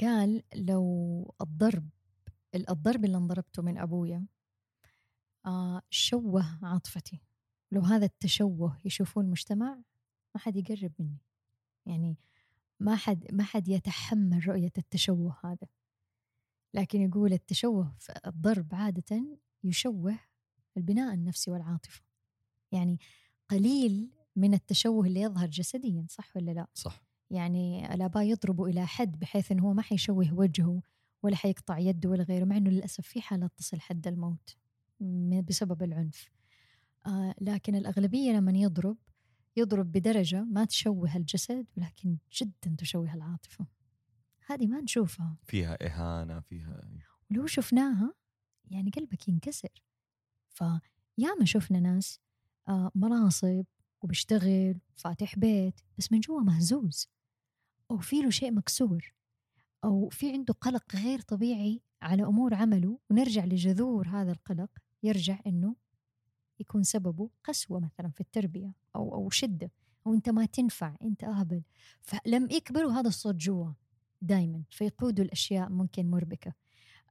[0.00, 1.88] قال لو الضرب
[2.54, 4.26] الضرب اللي انضربته من أبويا
[5.46, 7.20] آه شوه عاطفتي.
[7.72, 9.78] لو هذا التشوه يشوفوه المجتمع
[10.36, 11.18] ما حد يقرب مني.
[11.86, 12.16] يعني
[12.80, 15.68] ما حد ما حد يتحمل رؤية التشوه هذا.
[16.74, 20.18] لكن يقول التشوه في الضرب عادة يشوه
[20.76, 22.02] البناء النفسي والعاطفة.
[22.72, 22.98] يعني
[23.48, 27.02] قليل من التشوه اللي يظهر جسديا صح ولا لا؟ صح.
[27.30, 30.82] يعني الآباء يضربوا إلى حد بحيث أنه هو ما حيشوه وجهه
[31.22, 34.56] ولا حيقطع يده ولا غيره مع أنه للأسف في حالات تصل حد الموت
[35.48, 36.30] بسبب العنف.
[37.06, 38.96] آه لكن الأغلبية لما يضرب
[39.56, 43.66] يضرب بدرجة ما تشوه الجسد ولكن جدا تشوه العاطفة.
[44.46, 45.36] هذه ما نشوفها.
[45.42, 46.82] فيها إهانة فيها
[47.30, 48.14] ولو شفناها
[48.70, 49.82] يعني قلبك ينكسر.
[50.48, 52.20] فياما شفنا ناس
[52.68, 53.64] آه، مناصب
[54.02, 57.08] وبيشتغل فاتح بيت بس من جوا مهزوز.
[57.90, 59.14] أو في له شيء مكسور.
[59.84, 64.70] أو في عنده قلق غير طبيعي على أمور عمله ونرجع لجذور هذا القلق
[65.02, 65.76] يرجع إنه
[66.60, 69.70] يكون سببه قسوة مثلا في التربية أو أو شدة
[70.06, 71.62] أو أنت ما تنفع أنت أهبل.
[72.02, 73.72] فلم يكبروا هذا الصوت جوا
[74.22, 76.52] دائما فيقودوا الأشياء ممكن مربكة.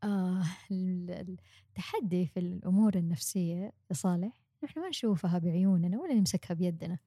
[0.04, 1.38] آه ال-
[1.70, 3.56] التحدي في الأمور النفسية
[3.90, 6.98] يا صالح نحن ما نشوفها بعيوننا ولا نمسكها بيدنا.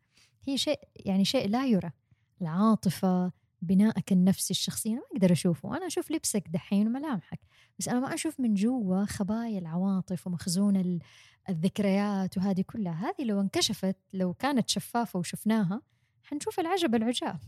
[0.44, 1.90] هي شيء يعني شيء لا يرى.
[2.42, 7.40] العاطفة بنائك النفسي الشخصي أنا ما أقدر أشوفه أنا أشوف لبسك دحين وملامحك
[7.78, 11.02] بس أنا ما أشوف من جوا خبايا العواطف ومخزون ال-
[11.48, 15.82] الذكريات وهذه كلها هذه لو انكشفت لو كانت شفافة وشفناها
[16.22, 17.40] حنشوف العجب العجاب.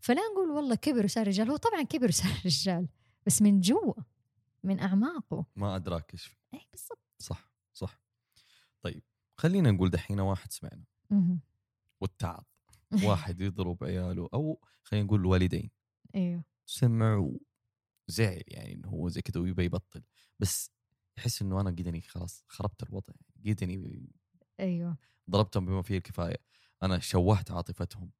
[0.00, 2.88] فلا نقول والله كبر وصار رجال هو طبعا كبر وصار رجال
[3.26, 3.94] بس من جوا
[4.64, 5.44] من أعماقه.
[5.56, 6.36] ما أدراك إيش فيه.
[6.54, 6.98] أي بالضبط.
[7.18, 8.00] صح صح.
[8.82, 9.02] طيب
[9.36, 10.84] خلينا نقول دحين واحد سمعنا.
[12.00, 12.44] والتعب.
[13.04, 15.70] واحد يضرب عياله أو خلينا نقول الوالدين.
[16.14, 16.44] أيوه.
[16.66, 17.16] سمع
[18.08, 20.02] وزعل يعني إنه هو زي كذا ويبى يبطل.
[20.38, 20.70] بس
[21.18, 23.14] يحس إنه أنا قدني خلاص خربت الوضع
[23.46, 24.08] قدني
[24.60, 24.96] أيوه.
[25.30, 26.36] ضربتهم بما فيه الكفاية.
[26.82, 28.10] أنا شوهت عاطفتهم.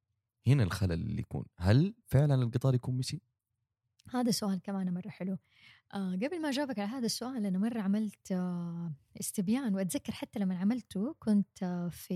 [0.47, 1.45] هنا الخلل اللي يكون.
[1.57, 3.21] هل فعلا القطار يكون مشي؟
[4.13, 5.37] هذا سؤال كمان مرة حلو.
[5.93, 10.57] آه قبل ما أجاوبك على هذا السؤال أنا مرة عملت آه استبيان وأتذكر حتى لما
[10.57, 12.13] عملته كنت آه في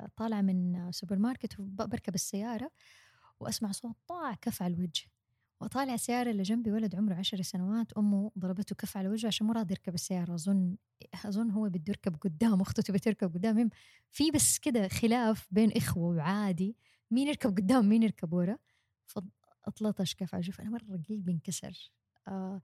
[0.00, 2.70] آه طالعة من آه سوبر ماركت وبركب السيارة
[3.40, 5.06] وأسمع صوت طاع كف على الوجه.
[5.60, 9.52] وطالع السيارة اللي جنبي ولد عمره عشر سنوات أمه ضربته كف على وجهه عشان مو
[9.52, 10.34] راضي يركب السيارة.
[10.34, 10.76] أظن
[11.26, 13.70] أظن هو بده يركب قدام أخته تبي تركب قدام.
[14.10, 16.76] في بس كده خلاف بين إخوة وعادي
[17.10, 18.58] مين يركب قدام مين يركب ورا.
[19.70, 21.90] فاطلطش كف على وجهه أنا مرة قلبي انكسر.
[22.28, 22.62] آه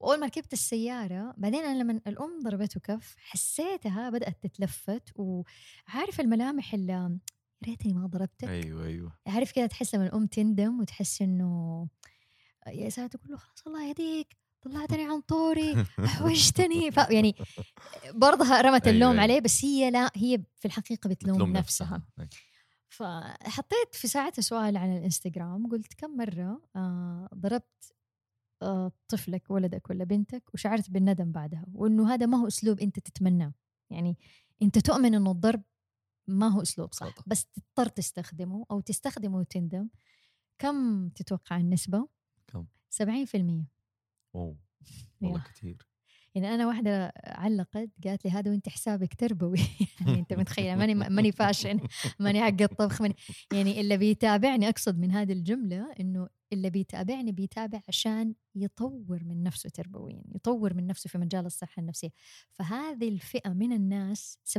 [0.00, 6.74] وأول ما ركبت السيارة بعدين أنا لما الأم ضربته كف حسيتها بدأت تتلفت وعارف الملامح
[6.74, 7.18] اللي يا
[7.66, 9.12] ريتني ما ضربتك؟ أيوه أيوه.
[9.26, 11.88] عارف كذا تحس لما الأم تندم وتحس إنه
[12.66, 16.90] يا ساتر تقول له خلاص الله يهديك طلعتني عن طوري أحوجتني.
[16.90, 16.96] ف...
[16.96, 17.34] يعني
[18.14, 19.22] برضها رمت اللوم أيوة.
[19.22, 22.28] عليه بس هي لا هي في الحقيقة بتلوم, بتلوم نفسها, أي.
[22.88, 27.92] فحطيت في ساعتها سؤال على الإنستغرام قلت كم مرة آه ضربت
[28.62, 33.52] آه طفلك ولدك ولا بنتك وشعرت بالندم بعدها وإنه هذا ما هو أسلوب أنت تتمناه
[33.90, 34.18] يعني
[34.62, 35.62] أنت تؤمن إنه الضرب
[36.28, 37.22] ما هو أسلوب صح خطأ.
[37.26, 39.88] بس تضطر تستخدمه أو تستخدمه وتندم
[40.58, 42.08] كم تتوقع النسبة؟
[42.46, 43.66] كم؟ 70%
[44.34, 44.56] اوه
[45.22, 45.44] والله.
[45.44, 45.88] كثير
[46.36, 49.58] يعني أنا واحدة علقت قالت لي هذا وانت حسابك تربوي.
[50.00, 51.80] يعني أنت متخيلة ماني ماني فاشن
[52.20, 53.16] ماني حق الطبخ ماني
[53.52, 59.70] يعني اللي بيتابعني أقصد من هذه الجملة إنه اللي بيتابعني بيتابع عشان يطور من نفسه
[59.70, 62.10] تربويا يطور من نفسه في مجال الصحة النفسية.
[62.52, 64.38] فهذه الفئة من الناس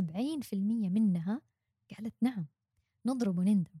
[0.52, 1.40] منها
[1.96, 2.46] قالت نعم
[3.06, 3.78] نضرب ونندم.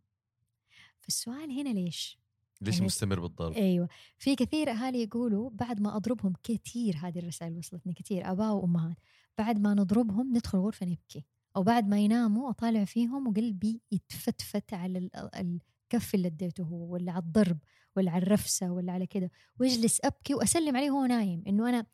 [0.98, 2.18] فالسؤال هنا ليش؟
[2.60, 3.88] ليش يعني- مستمر بالضرب؟ أيوه.
[4.18, 8.96] في كثير أهالي يقولوا بعد ما أضربهم كثير هذه الرسائل وصلتني كثير اباء وأمهات
[9.38, 11.24] بعد ما نضربهم ندخل غرفة نبكي
[11.56, 15.60] أو بعد ما يناموا أطالع فيهم وقلبي يتفتفت على ال-
[15.92, 17.58] الكف اللي أديته هو ولا على الضرب
[17.96, 19.30] ولا على الرفسة ولا على كده.
[19.60, 21.86] واجلس أبكي وأسلم عليه وهو نايم إنه أنا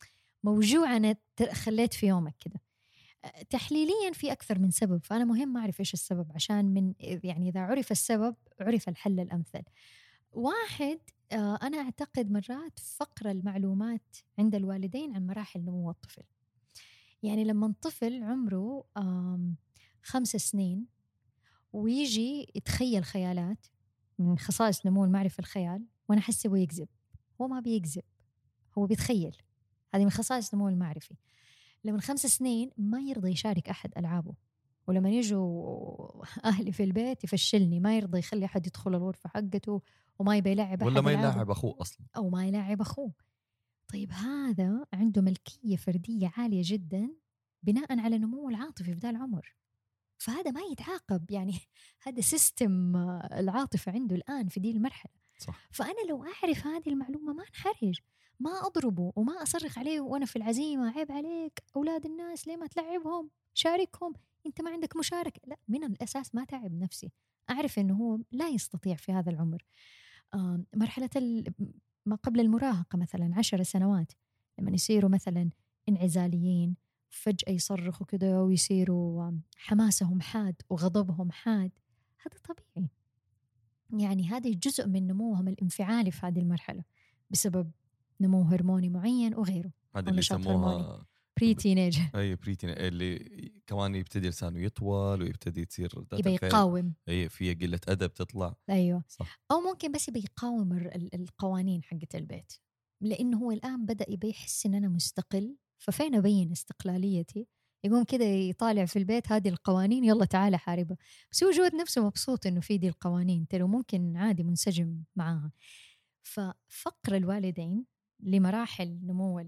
[0.44, 1.16] موجوعه أنا
[1.52, 2.44] خليت في يومك
[3.24, 7.60] أه، تحليليا في أكثر من سبب فأنا مهم أعرف إيش السبب عشان من يعني إذا
[7.60, 9.62] عرف السبب عرف الحل الأمثل.
[10.34, 10.98] واحد
[11.32, 16.22] آه، أنا أعتقد مرات فقر المعلومات عند الوالدين عن مراحل نمو الطفل.
[17.22, 18.84] يعني لما الطفل عمره
[20.02, 20.86] خمس سنين
[21.72, 23.66] ويجي يتخيل خيالات
[24.18, 26.88] من خصائص نمو المعرفة الخيال وأنا أحسبه يكذب.
[27.40, 28.04] هو ما بيكذب
[28.78, 29.36] هو بيتخيل.
[29.94, 31.14] هذه من خصائص نمو المعرفي
[31.84, 34.34] لما خمس سنين ما يرضى يشارك أحد ألعابه.
[34.86, 39.82] ولما يجوا أهلي في البيت يفشلني ما يرضى يخلي أحد يدخل الغرفة حقته
[40.18, 41.12] وما يبي يلعب ولا ما.
[41.12, 42.06] يلاعب أخوه أصلا.
[42.16, 43.12] أو ما يلاعب أخوه.
[43.88, 47.10] طيب هذا عنده ملكية فردية عالية جدا
[47.62, 49.54] بناء على نموه العاطفي في ذا العمر.
[50.18, 51.58] فهذا ما يتعاقب يعني
[52.06, 52.96] هذا system
[53.32, 55.12] العاطفة عنده الآن في دي المرحلة.
[55.38, 55.68] صح.
[55.70, 58.00] فأنا لو أعرف هذه المعلومة ما أنحرج.
[58.40, 63.30] ما أضربه وما أصرخ عليه وأنا في العزيمة عيب عليك أولاد الناس ليه ما تلعبهم؟
[63.54, 64.12] شاركهم.
[64.46, 65.40] أنت ما عندك مشاركة.
[65.46, 67.12] لا من الأساس ما تعب نفسي.
[67.50, 69.64] أعرف أنه هو لا يستطيع في هذا العمر.
[70.34, 71.54] آه، مرحلة ال-
[72.06, 74.12] ما قبل المراهقة مثلا عشر سنوات
[74.58, 75.50] لما يصيروا مثلا
[75.88, 76.76] انعزاليين
[77.10, 81.70] فجأة يصرخوا كده ويصيروا حماسهم حاد وغضبهم حاد.
[82.18, 82.88] هذا طبيعي.
[83.92, 86.84] يعني هذا جزء من نموهم الانفعالي في هذه المرحلة
[87.30, 87.70] بسبب
[88.20, 91.06] نمو هرموني معين وغيره هذا اللي يسموها
[91.40, 93.18] pre-teenager أي pre-teen اللي
[93.66, 96.30] كمان يبتدي لسانه يطول ويبتدي تصير يبي.
[96.34, 96.94] يقاوم.
[97.08, 98.54] أي في قلة أدب تطلع.
[98.70, 99.04] أيوه.
[99.08, 99.40] صح.
[99.50, 102.52] أو ممكن بس يبي يقاوم ال- ال- القوانين حقت البيت.
[103.00, 107.46] لأنه هو الآن بدأ يبي يحس إن أنا مستقل ففين أبين استقلاليتي؟
[107.84, 110.96] يقوم كده يطالع في البيت هذه القوانين يلا تعالى حاربها.
[111.32, 115.52] بس هو جود نفسه مبسوط إنه في دي القوانين ترى ممكن عادي منسجم معاها.
[116.22, 117.84] ففقر الوالدين
[118.20, 119.44] لمراحل نمو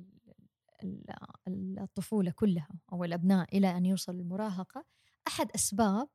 [0.84, 1.10] ال-
[1.48, 4.84] ال- الطفولة كلها أو الأبناء إلى أن يوصل المراهقة
[5.28, 6.08] أحد أسباب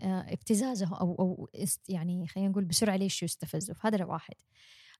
[0.00, 4.34] آه، ابتزازه أو است- يعني خلينا نقول بسرعة ليش يستفزوا فهذا واحد.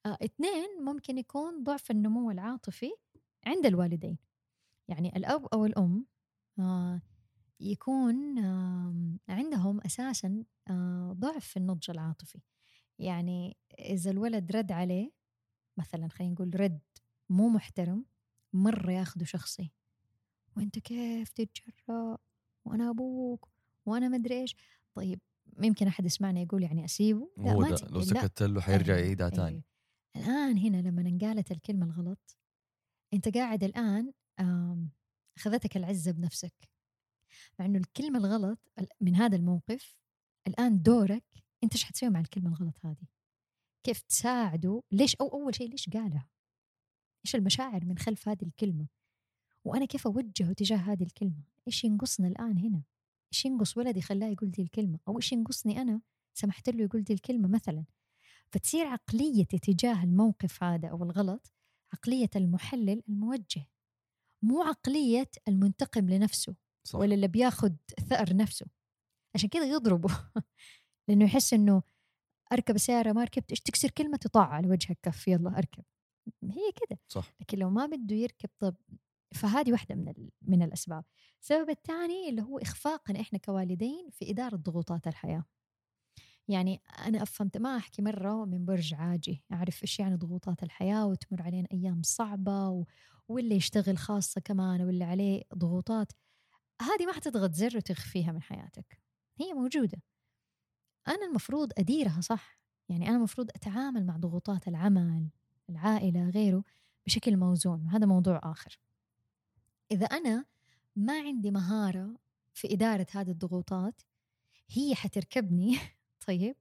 [0.06, 2.90] آه، اثنين ممكن يكون ضعف النمو العاطفي
[3.46, 4.18] عند الوالدين.
[4.88, 6.06] يعني الأب أو الأم
[6.58, 7.00] آه،
[7.60, 8.38] يكون
[9.28, 12.40] عندهم أساسا آه، ضعف في النضج العاطفي.
[12.98, 15.10] يعني إذا الولد رد عليه
[15.76, 16.80] مثلا خلينا نقول رد
[17.30, 18.04] مو محترم
[18.52, 19.70] مره ياخذه شخصي.
[20.56, 22.18] وأنت كيف تتجرأ؟
[22.64, 23.48] وأنا أبوك؟
[23.86, 24.56] وأنا مدري إيش؟
[24.94, 25.20] طيب
[25.62, 28.02] يمكن أحد يسمعنا يقول يعني أسيبه؟ لا هو ما ده لو.
[28.02, 29.36] سكت له حيرجع يعيدها أيوة.
[29.36, 29.62] تاني.
[30.16, 32.36] الآن هنا لما انقالت الكلمة الغلط
[33.14, 34.90] أنت قاعد الآن آم،
[35.36, 36.68] أخذتك العزة بنفسك.
[37.58, 39.96] مع إنه الكلمة الغلط ال- من هذا الموقف
[40.46, 41.24] الآن دورك
[41.64, 43.06] أنت إيش حتسوي مع الكلمة الغلط هذه؟
[43.82, 46.28] كيف تساعده؟ ليش أو أول شيء ليش قالها؟
[47.24, 48.86] إيش المشاعر من خلف هذه الكلمة؟
[49.64, 52.82] وأنا كيف أوجهه تجاه هذه الكلمة؟ إيش ينقصنا الآن هنا؟
[53.32, 56.00] إيش ينقص ولدي خلاه يقول دي الكلمة؟ أو إيش ينقصني أنا
[56.34, 57.84] سمحت له يقول دي الكلمة مثلا؟
[58.52, 61.52] فتصير عقليتي تجاه الموقف هذا أو الغلط
[61.92, 63.66] عقلية المحلل الموجه
[64.42, 66.98] مو عقلية المنتقم لنفسه صح.
[66.98, 67.76] ولا اللي بياخد
[68.08, 68.66] ثأر نفسه.
[69.34, 70.18] عشان كذا يضربه
[71.08, 71.82] لأنه يحس إنه
[72.52, 75.84] أركب السيارة ما ركبت إيش تكسر كلمة؟ تطاع على وجهك كف يلا أركب.
[76.44, 76.98] هي كده.
[77.08, 77.34] صح.
[77.40, 78.76] لكن لو ما بده يركب طب
[79.34, 81.04] فهذه واحدة من من الأسباب.
[81.40, 85.44] السبب الثاني اللي هو إخفاقنا إحنا كوالدين في إدارة ضغوطات الحياة.
[86.48, 91.42] يعني أنا أفهمت ما أحكي مرة من برج عاجي أعرف إيش يعني ضغوطات الحياة وتمر
[91.42, 92.84] علينا أيام صعبة و...
[93.28, 96.12] واللي يشتغل خاصة كمان واللي عليه ضغوطات.
[96.82, 99.00] هذه ما حتضغط زر وتخفيها من حياتك.
[99.40, 100.02] هي موجودة.
[101.08, 102.58] أنا المفروض أديرها صح.
[102.88, 105.28] يعني أنا المفروض أتعامل مع ضغوطات العمل.
[105.72, 106.64] العائلة غيره
[107.06, 108.78] بشكل موزون وهذا موضوع آخر.
[109.90, 110.44] إذا أنا
[110.96, 112.16] ما عندي مهارة
[112.54, 114.02] في إدارة هذه الضغوطات
[114.70, 115.78] هي حتركبني
[116.26, 116.56] طيب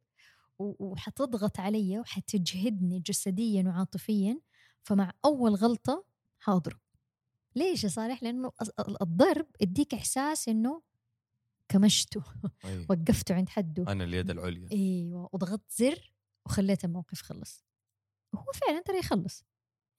[0.60, 4.40] وحتضغط علي وحتجهدني جسديا وعاطفيا
[4.84, 6.06] فمع أول غلطة
[6.40, 6.80] حاضرب
[7.56, 8.52] ليش يا صالح؟ لأنه
[9.02, 10.82] الضرب يديك إحساس إنه
[11.70, 12.24] كمشته
[12.66, 12.86] أي.
[12.90, 13.92] وقفته عند حده.
[13.92, 14.72] أنا اليد العليا.
[14.72, 16.14] إيوه وضغطت زر
[16.46, 17.64] وخليت الموقف خلص
[18.34, 19.46] وهو فعلا ترى يخلص.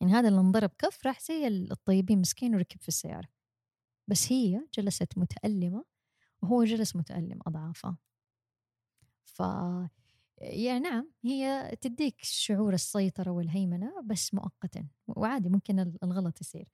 [0.01, 3.29] يعني هذا اللي انضرب كف راح زي الطيبين مسكين وركب في السيارة.
[4.09, 5.85] بس هي جلست متألمة
[6.43, 7.99] وهو جلس متألم أضعافها
[9.25, 9.43] ف
[10.41, 14.89] يعني نعم هي تديك شعور السيطرة والهيمنة بس مؤقتا.
[15.09, 16.69] وعادي ممكن الغلط يصير.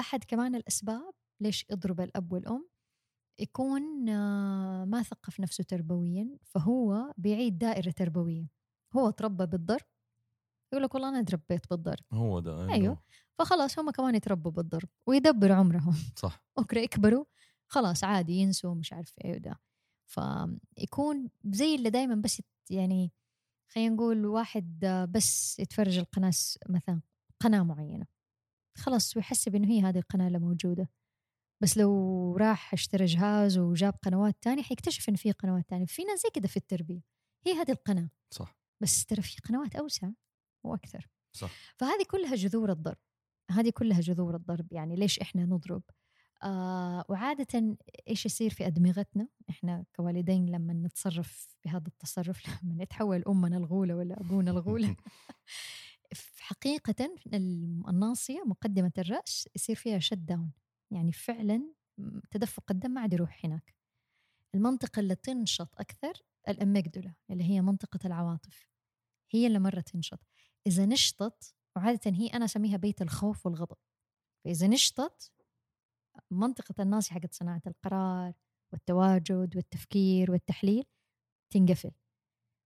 [0.00, 2.68] أحد كمان الأسباب ليش يضرب الأب والأم
[3.40, 8.59] يكون آه، ما ثقف نفسه تربويا فهو بيعيد دائرة تربوية.
[8.96, 9.86] هو تربى بالضرب
[10.72, 12.04] يقول لك والله أنا تربيت بالضرب.
[12.12, 13.02] هو ده إنه- أيوه.
[13.38, 15.94] فخلاص هم كمان يتربوا بالضرب ويدبروا عمرهم.
[16.16, 16.44] صح.
[16.58, 17.24] أوكي يكبروا
[17.66, 19.60] خلاص عادي ينسوا مش عارف إيه وده.
[20.06, 23.12] فيكون زي اللي دايما بس يعني
[23.68, 26.32] خلينا نقول واحد بس يتفرج القناة
[26.68, 27.00] مثلا
[27.40, 28.06] قناة معينة.
[28.78, 30.88] خلاص ويحسب إنه هي هذه القناة اللي موجودة.
[31.62, 35.86] بس لو راح اشترى جهاز وجاب قنوات تانية حيكتشف إن في قنوات تانية.
[35.86, 37.00] في ناس زي كده في التربية.
[37.46, 38.10] هي هذه القناة.
[38.30, 38.59] صح.
[38.80, 40.10] بس ترى في قنوات أوسع
[40.64, 41.08] وأكثر.
[41.32, 41.50] صح.
[41.76, 42.98] فهذه كلها جذور الضرب.
[43.50, 45.82] هذه كلها جذور الضرب يعني ليش إحنا نضرب؟
[46.42, 47.76] آه وعادة
[48.08, 54.20] إيش يصير في أدمغتنا؟ إحنا كوالدين لما نتصرف بهذا التصرف لما نتحول أمنا الغولة ولا
[54.20, 54.96] أبونا الغولة.
[56.38, 57.10] حقيقة
[57.88, 60.52] الناصية مقدمة الرأس يصير فيها شت داون
[60.90, 61.62] يعني فعلا
[62.30, 63.79] تدفق الدم ما عاد يروح هناك.
[64.54, 66.12] المنطقة اللي تنشط أكثر
[66.48, 68.68] الأميجدولا اللي هي منطقة العواطف.
[69.30, 70.20] هي اللي مرة تنشط.
[70.66, 73.76] إذا نشطت وعادة هي أنا أسميها بيت الخوف والغضب.
[74.44, 75.32] فإذا نشطت
[76.30, 78.32] منطقة الناصية حقت صناعة القرار
[78.72, 80.84] والتواجد والتفكير والتحليل
[81.50, 81.92] تنقفل.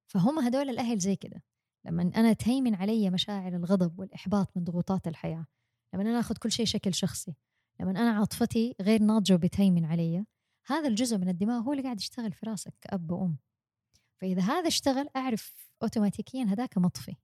[0.07, 1.43] فهم هدول الأهل زي كده.
[1.85, 5.47] لما أنا تهيمن علي مشاعر الغضب والإحباط من ضغوطات الحياة
[5.95, 7.35] لما أنا أخذ كل شيء شكل شخصي
[7.81, 10.25] لما أنا عاطفتي غير ناضجة وبتهيمن علي
[10.67, 13.37] هذا الجزء من الدماغ هو اللي قاعد يشتغل في راسك كأب وأم.
[14.21, 17.17] فإذا هذا اشتغل أعرف أوتوماتيكيا هذاك مطفي.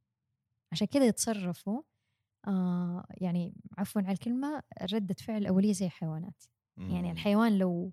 [0.72, 1.82] عشان كذا يتصرفوا
[2.46, 6.42] آه يعني عفوا على الكلمة ردة فعل أولية زي الحيوانات.
[6.76, 7.10] يعني مم.
[7.10, 7.92] الحيوان لو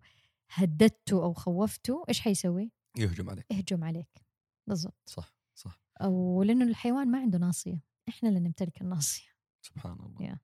[0.49, 3.45] هددته أو خوفته إيش حيسوي؟ يهجم عليك.
[3.51, 4.25] يهجم عليك.
[4.67, 5.09] بالضبط.
[5.09, 5.81] صح صح.
[6.01, 7.81] أو لأنه الحيوان ما عنده ناصية.
[8.09, 9.29] إحنا اللي نمتلك الناصية.
[9.61, 10.35] سبحان الله.
[10.35, 10.37] Yeah.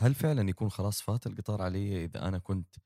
[0.00, 2.76] هل فعلا يكون خلاص فات القطار علي إذا أنا كنت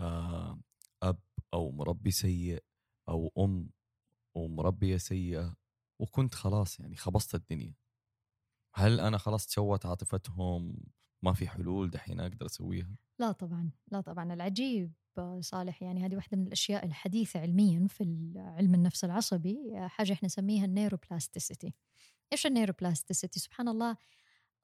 [0.00, 0.60] آه
[1.02, 1.20] أب
[1.54, 2.64] أو مربي سيء
[3.08, 3.70] أو أم
[4.36, 5.54] ومربيه سيئة
[6.00, 7.74] وكنت خلاص يعني خبصت الدنيا؟
[8.74, 10.76] هل أنا خلاص تشوهت عاطفتهم
[11.24, 14.32] ما في حلول دحين أقدر أسويها؟ لا طبعا لا طبعا.
[14.34, 14.92] العجيب
[15.40, 19.58] صالح يعني هذه واحدة من الأشياء الحديثة علميا في علم النفس العصبي.
[19.76, 21.74] حاجة إحنا نسميها الـ neuroplasticity
[22.32, 23.96] إيش الـ neuroplasticity سبحان الله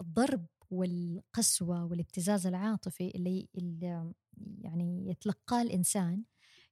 [0.01, 4.13] الضرب والقسوة والابتزاز العاطفي اللي, اللي
[4.61, 6.25] يعني يتلقاه الإنسان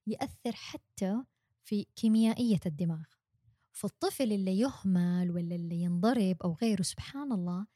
[0.06, 1.22] يأثر حتى
[1.64, 3.04] في كيميائية الدماغ.
[3.72, 7.66] فالطفل اللي يهمل ولا اللي ينضرب أو غيره سبحان الله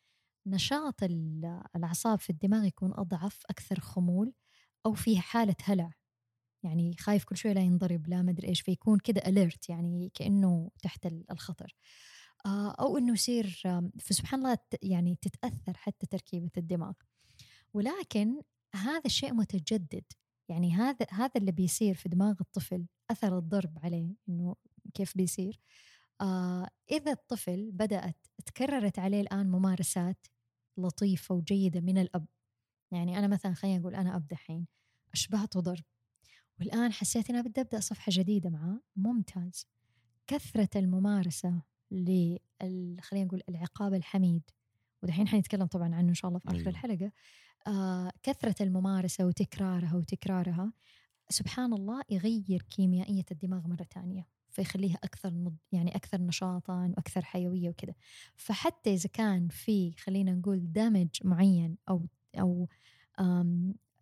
[0.46, 4.32] نشاط ال- الأعصاب في الدماغ يكون أضعف أكثر خمول
[4.86, 5.90] أو في حالة هلع.
[6.62, 11.06] يعني خايف كل شوية لا ينضرب لا مدري إيش فيكون كده اليرت يعني كأنه تحت
[11.30, 11.74] الخطر.
[12.46, 13.62] آه، أو إنه يصير
[14.00, 16.92] فسبحان الله يعني تتأثر حتى تركيبة الدماغ.
[17.74, 18.42] ولكن
[18.74, 20.04] هذا الشيء متجدد.
[20.48, 24.56] يعني هذا هذا اللي بيصير في دماغ الطفل أثر الضرب عليه إنه
[24.94, 25.60] كيف بيصير.
[26.20, 30.26] آه إذا الطفل بدأت تكررت عليه الآن ممارسات
[30.78, 32.26] لطيفة وجيدة من الأب.
[32.92, 34.66] يعني أنا مثلا خلينا نقول أنا أب دحين
[35.14, 35.84] اشبعت ضرب.
[36.60, 38.80] والآن حسيت اني بدي أبدأ صفحة جديدة معاه.
[38.96, 39.66] ممتاز.
[40.26, 42.36] كثرة الممارسة ل
[43.00, 44.42] خلينا نقول العقاب الحميد.
[45.02, 46.68] ودحين حنتكلم طبعا عنه إن شاء الله في آخر أيوه.
[46.68, 47.12] الحلقة.
[47.66, 50.72] آه كثرة الممارسة وتكرارها وتكرارها
[51.28, 57.94] سبحان الله يغير كيميائية الدماغ مرة ثانية فيخليها أكثر يعني أكثر نشاطا وأكثر حيوية وكذا.
[58.36, 62.06] فحتى إذا كان في خلينا نقول دامج معين أو
[62.38, 62.68] أو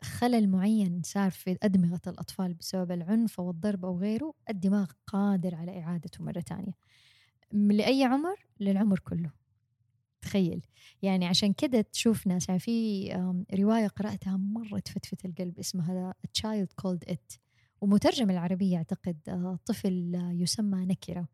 [0.02, 5.80] خلل معين صار في أدمغة الأطفال بسبب العنف أو الضرب أو غيره الدماغ قادر على
[5.80, 6.72] إعادته مرة ثانية
[7.52, 9.30] لأي عمر؟ للعمر كله.
[10.22, 10.66] تخيل.
[11.02, 13.08] يعني عشان كده تشوف ناس يعني في
[13.54, 17.38] رواية قرأتها مرة تفتفت القلب اسمها A Child Called It
[17.80, 21.28] ومترجم العربية أعتقد آه، طفل يسمى نكرة.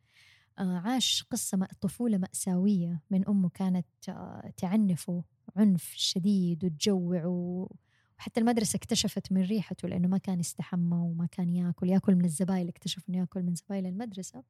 [0.58, 5.24] آه، عاش قصة طفولة مأساوية من أمه كانت آه، تعنفه
[5.56, 11.88] عنف شديد وتجوع وحتى المدرسة اكتشفت من ريحته لأنه ما كان يستحمى وما كان ياكل.
[11.88, 14.42] ياكل من الزبايل اكتشف إنه ياكل من زبايل المدرسة.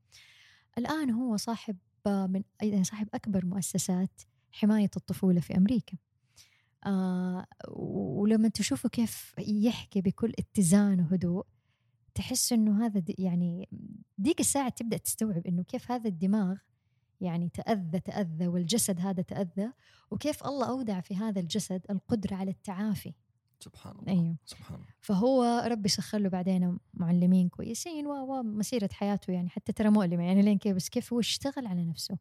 [0.78, 4.20] الآن هو صاحب من يعني صاحب أكبر مؤسسات
[4.52, 5.96] حماية الطفولة في أمريكا.
[6.86, 11.46] آه ولما تشوفوا كيف يحكي بكل اتزان وهدوء
[12.14, 13.68] تحس إنه هذا يعني
[14.18, 16.56] ديك الساعة تبدأ تستوعب إنه كيف هذا الدماغ
[17.20, 19.72] يعني تأذى تأذى والجسد هذا تأذى
[20.10, 23.14] وكيف الله أودع في هذا الجسد القدرة على التعافي.
[23.60, 24.36] سبحان الله أيوه.
[24.46, 24.88] سبحان الله.
[25.00, 30.58] فهو ربي سخر له بعدين معلمين كويسين ومسيرة حياته يعني حتى ترى مؤلمة يعني لين
[30.58, 32.18] كيف بس كيف هو اشتغل على نفسه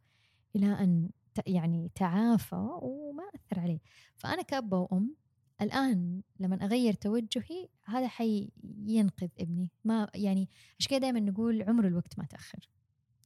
[0.56, 1.10] إلى أن
[1.48, 3.80] يعني تعافى وما أثر عليه.
[4.16, 5.16] فأنا كأب وأم
[5.62, 9.72] الآن لما أغير توجهي هذا حينقذ ابني.
[9.84, 12.70] ما يعني عشان كذا دائما نقول؟ عمر الوقت ما تأخر.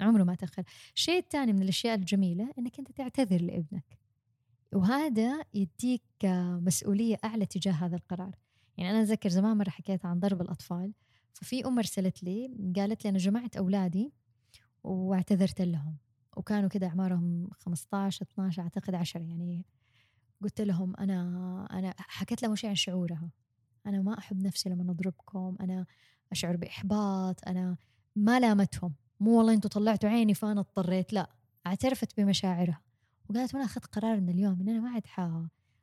[0.01, 0.63] عمره ما تأخر.
[0.95, 4.02] الشيء الثاني من الأشياء الجميلة أنك أنت تعتذر لابنك.
[4.73, 6.03] وهذا يديك
[6.61, 8.35] مسؤولية أعلى تجاه هذا القرار.
[8.77, 10.93] يعني أنا أتذكر زمان مرة حكيت عن ضرب الأطفال
[11.33, 14.13] ففي أم أرسلت لي قالت لي أنا جمعت أولادي
[14.83, 15.97] واعتذرت لهم
[16.37, 19.65] وكانوا كده أعمارهم 15 12 أعتقد 10 يعني
[20.41, 23.31] قلت لهم أنا أنا حكيت لهم شيء عن شعورها.
[23.87, 25.85] أنا ما أحب نفسي لما أضربكم أنا
[26.31, 27.77] أشعر بإحباط أنا
[28.15, 28.93] ما لامتهم.
[29.19, 31.29] مو والله أنتم طلعتوا عيني فأنا اضطريت لا
[31.67, 32.81] اعترفت بمشاعرها.
[33.29, 35.07] وقالت وأنا أخذت قرار من اليوم إن أنا ما عاد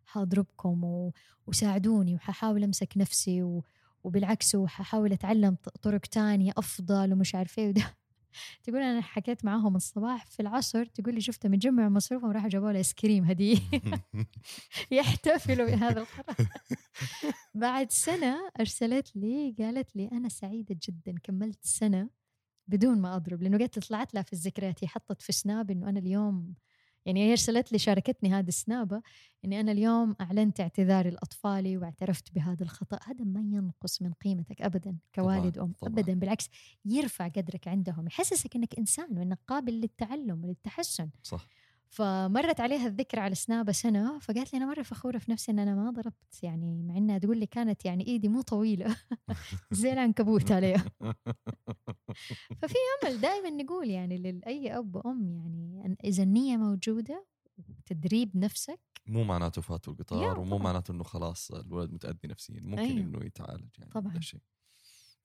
[0.04, 1.12] حاضربكم و...
[1.46, 3.64] وساعدوني وححاول أمسك نفسي و...
[4.04, 7.68] وبالعكس وححاول أتعلم طرق تانية أفضل ومش عارفه إيه.
[7.70, 7.96] وده
[8.62, 12.78] تقول أنا حكيت معاهم الصباح في العصر تقول لي شفته مجمع مصروفهم راحوا جابوا له
[12.78, 13.58] آيس كريم هدية.
[14.90, 16.48] يحتفلوا بهذا القرار.
[17.54, 22.10] بعد سنة أرسلت لي قالت لي أنا سعيدة جدا كملت سنة
[22.68, 25.98] بدون ما أضرب لأنه قلت طلعت لها في الذكريات هي حطت في سناب إنه أنا
[25.98, 26.54] اليوم
[27.06, 29.02] يعني هي ارسلت لي شاركتني هذه السنابة
[29.44, 34.96] إني أنا اليوم أعلنت اعتذاري لأطفالي واعترفت بهذا الخطأ هذا ما ينقص من قيمتك ابدا
[35.14, 35.66] كوالد طبعًا.
[35.66, 35.92] ام طبعًا.
[35.92, 36.48] ابدا بالعكس
[36.84, 41.46] يرفع قدرك عندهم يحسسك إنك إنسان وإنك قابل للتعلم وللتحسن صح
[41.90, 45.74] فمرت عليها الذكرى على سنابة سنة فقالت لي أنا مرة فخورة في نفسي إن أنا
[45.74, 48.96] ما ضربت يعني مع إنها تقول لي كانت يعني إيدي مو طويلة.
[49.72, 50.84] زي العنكبوت عليها.
[52.60, 52.74] ففي
[53.04, 55.28] أمل دائما نقول يعني لأي أب وأم
[55.76, 57.26] يعني إذا النية موجودة
[57.86, 63.00] تدريب نفسك مو معناته فاتوا القطار ومو معناته إنه خلاص الولد متأذي نفسيا ممكن أيوه.
[63.00, 64.20] إنه يتعالج يعني طبعا.
[64.20, 64.40] شيء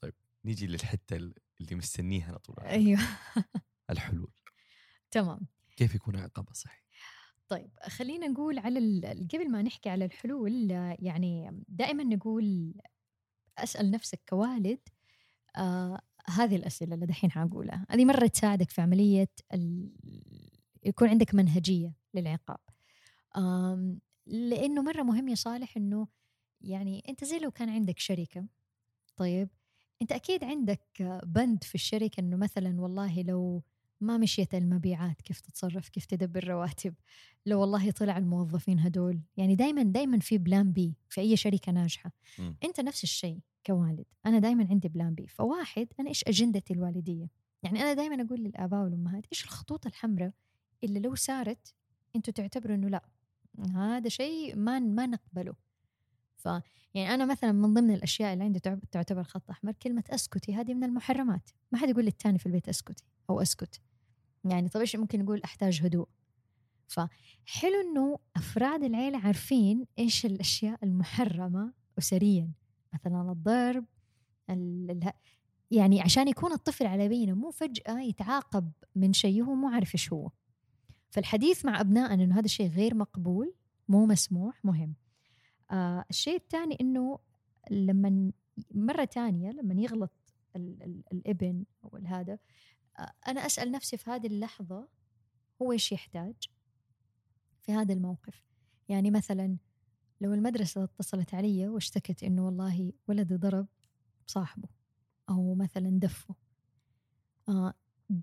[0.01, 0.13] طيب
[0.45, 2.99] نيجي للحتة اللي مستنيها أنا طول أيوه.
[3.89, 4.31] الحلول.
[5.11, 5.47] تمام.
[5.75, 6.85] كيف يكون عقابها صحي؟
[7.47, 9.01] طيب خلينا نقول على
[9.33, 12.73] قبل ما نحكي على الحلول يعني دائما نقول
[13.57, 14.79] أسأل نفسك كوالد
[15.57, 19.29] آه هذه الأسئلة اللي دحين حقولها هذه مرة تساعدك في عملية.
[20.83, 22.59] يكون عندك منهجية للعقاب
[23.37, 26.07] آم لأنه مرة مهم يا صالح إنه
[26.61, 28.47] يعني أنت زي لو كان عندك شركة
[29.17, 29.49] طيب
[30.01, 30.81] أنت أكيد عندك
[31.25, 33.63] بند في الشركة إنه مثلا والله لو
[34.01, 36.93] ما مشيت المبيعات كيف تتصرف كيف تدبر رواتب
[37.45, 39.21] لو والله طلع الموظفين هدول.
[39.37, 42.11] يعني دائما دائما في بلان بي في أي شركة ناجحة.
[42.39, 42.53] م.
[42.63, 44.05] أنت نفس الشيء كوالد.
[44.25, 47.27] أنا دائما عندي plan B فواحد أنا إيش أجندتي الوالدية؟
[47.63, 50.31] يعني أنا دائما أقول للآباء والأمهات إيش الخطوط الحمراء
[50.83, 51.73] اللي لو صارت
[52.15, 53.05] أنتوا تعتبروا إنه لا
[53.75, 55.53] هذا شيء ما ما نقبله.
[56.45, 56.49] ف
[56.93, 58.59] يعني أنا مثلا من ضمن الأشياء اللي عندي
[58.91, 61.49] تعتبر خط أحمر كلمة أسكتي هذه من المحرمات.
[61.71, 63.81] ما حد يقول للتاني في البيت أسكتي أو أسكت.
[64.45, 66.07] يعني طب إيش ممكن نقول أحتاج هدوء.
[66.87, 72.51] فحلو إنه أفراد العيلة عارفين إيش الأشياء المحرمة اسريا.
[72.93, 73.85] مثلا الضرب
[74.49, 75.11] ال- ال-
[75.71, 80.13] يعني عشان يكون الطفل على بينه مو فجأة يتعاقب من شيء هو مو عارف إيش
[80.13, 80.31] هو.
[81.09, 83.53] فالحديث مع أبنائنا إنه هذا الشيء غير مقبول
[83.87, 84.95] مو مسموح مهم.
[85.71, 87.19] آه الشيء الثاني إنه
[87.71, 88.31] لما
[88.71, 90.11] مرة ثانية لما يغلط
[90.55, 92.39] ال ال الإبن أو هذا
[92.99, 94.87] آه أنا أسأل نفسي في هذه اللحظة
[95.61, 96.35] هو إيش يحتاج
[97.61, 98.45] في هذا الموقف؟
[98.89, 99.57] يعني مثلا
[100.21, 103.67] لو المدرسة اتصلت علي واشتكت إنه والله ولدي ضرب
[104.27, 104.69] صاحبه
[105.29, 106.35] أو مثلا دفه
[107.49, 107.73] آه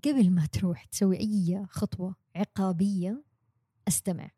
[0.05, 3.23] قبل ما تروح تسوي أي خطوة عقابية
[3.87, 4.31] أستمع.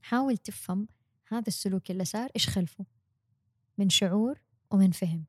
[0.00, 0.88] حاول تفهم
[1.28, 2.86] هذا السلوك اللي صار إيش خلفه؟
[3.78, 5.24] من شعور ومن فهم.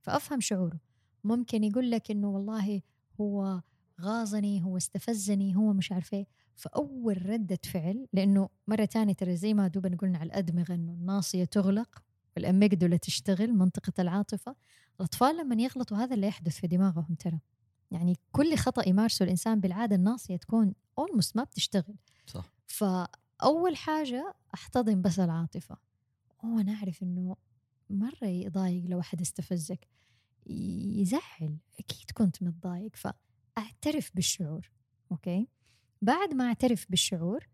[0.00, 0.80] فأفهم شعوره.
[1.24, 2.82] ممكن يقول لك إنه والله
[3.20, 3.62] هو
[4.00, 6.26] غاظني هو استفزني هو مش عارف إيه.
[6.56, 11.44] فأول ردة فعل لأنه مرة تانية ترى زي ما دوبنا قلنا على الأدمغة إنه الناصية
[11.44, 12.02] تغلق
[12.36, 14.56] والأميجدولا تشتغل منطقة العاطفة.
[15.00, 17.40] الأطفال لما يغلطوا هذا اللي يحدث في دماغهم ترى.
[17.90, 21.94] يعني كل خطأ يمارسه الإنسان بالعادة الناصية تكون أولموست ما بتشتغل.
[22.26, 22.52] صح.
[23.38, 25.76] فأول حاجة أحتضن بس العاطفة.
[26.44, 27.36] أوه أنا أعرف إنه
[27.90, 29.88] مرة يضايق لو أحد استفزك.
[30.46, 31.58] يزعل.
[31.78, 32.96] أكيد كنت متضايق.
[32.96, 34.70] فأعترف بالشعور
[35.12, 35.48] okay؟
[36.02, 37.48] بعد ما أعترف بالشعور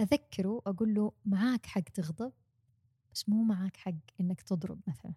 [0.00, 2.32] أذكره أقول له معاك حق تغضب
[3.12, 5.14] بس مو معاك حق إنك تضرب مثلا.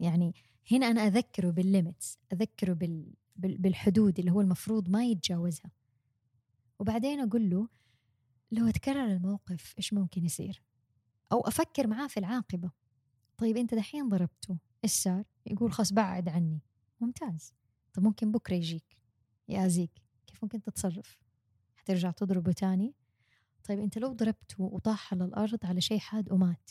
[0.00, 0.34] يعني
[0.72, 2.72] هنا أنا أذكره بالـ limits أذكره.
[2.72, 3.14] بال...
[3.36, 5.70] بالحدود اللي هو المفروض ما يتجاوزها.
[6.78, 7.68] وبعدين أقول له
[8.50, 10.62] لو تكرر الموقف إيش ممكن يصير؟
[11.32, 12.70] أو أفكر معاه في العاقبة.
[13.36, 16.60] طيب أنت دحين ضربته إيش صار؟ يقول خلاص بعد عني.
[17.00, 17.54] ممتاز.
[17.92, 18.98] طب ممكن بكرة يجيك.
[19.48, 21.18] يأذيك كيف ممكن تتصرف؟
[21.76, 22.94] حترجع تضربه تاني.
[23.64, 26.70] طيب أنت لو ضربته وطاح على الأرض على شيء حاد ومات.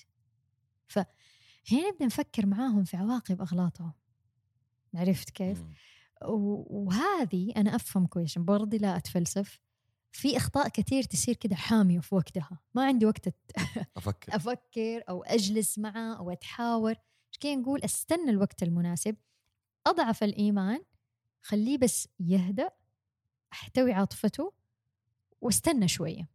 [0.87, 3.93] فهنا بدنا نفكر معاهم في عواقب أغلاطهم.
[4.93, 5.63] عرفت كيف؟
[6.21, 9.59] وهذه أنا أفهم كويس برضي لا أتفلسف.
[10.15, 12.59] في أخطاء كثير تصير كده حامية في وقتها.
[12.73, 13.33] ما عندي وقت أت-
[13.97, 14.35] أفكر.
[14.35, 16.95] أفكر أو أجلس معه أو أتحاور.
[17.41, 19.15] كده نقول أستنى الوقت المناسب
[19.87, 20.81] أضعف الإيمان
[21.41, 22.69] خليه بس يهدأ
[23.53, 24.53] أحتوي عاطفته
[25.41, 26.29] واستنى شوية.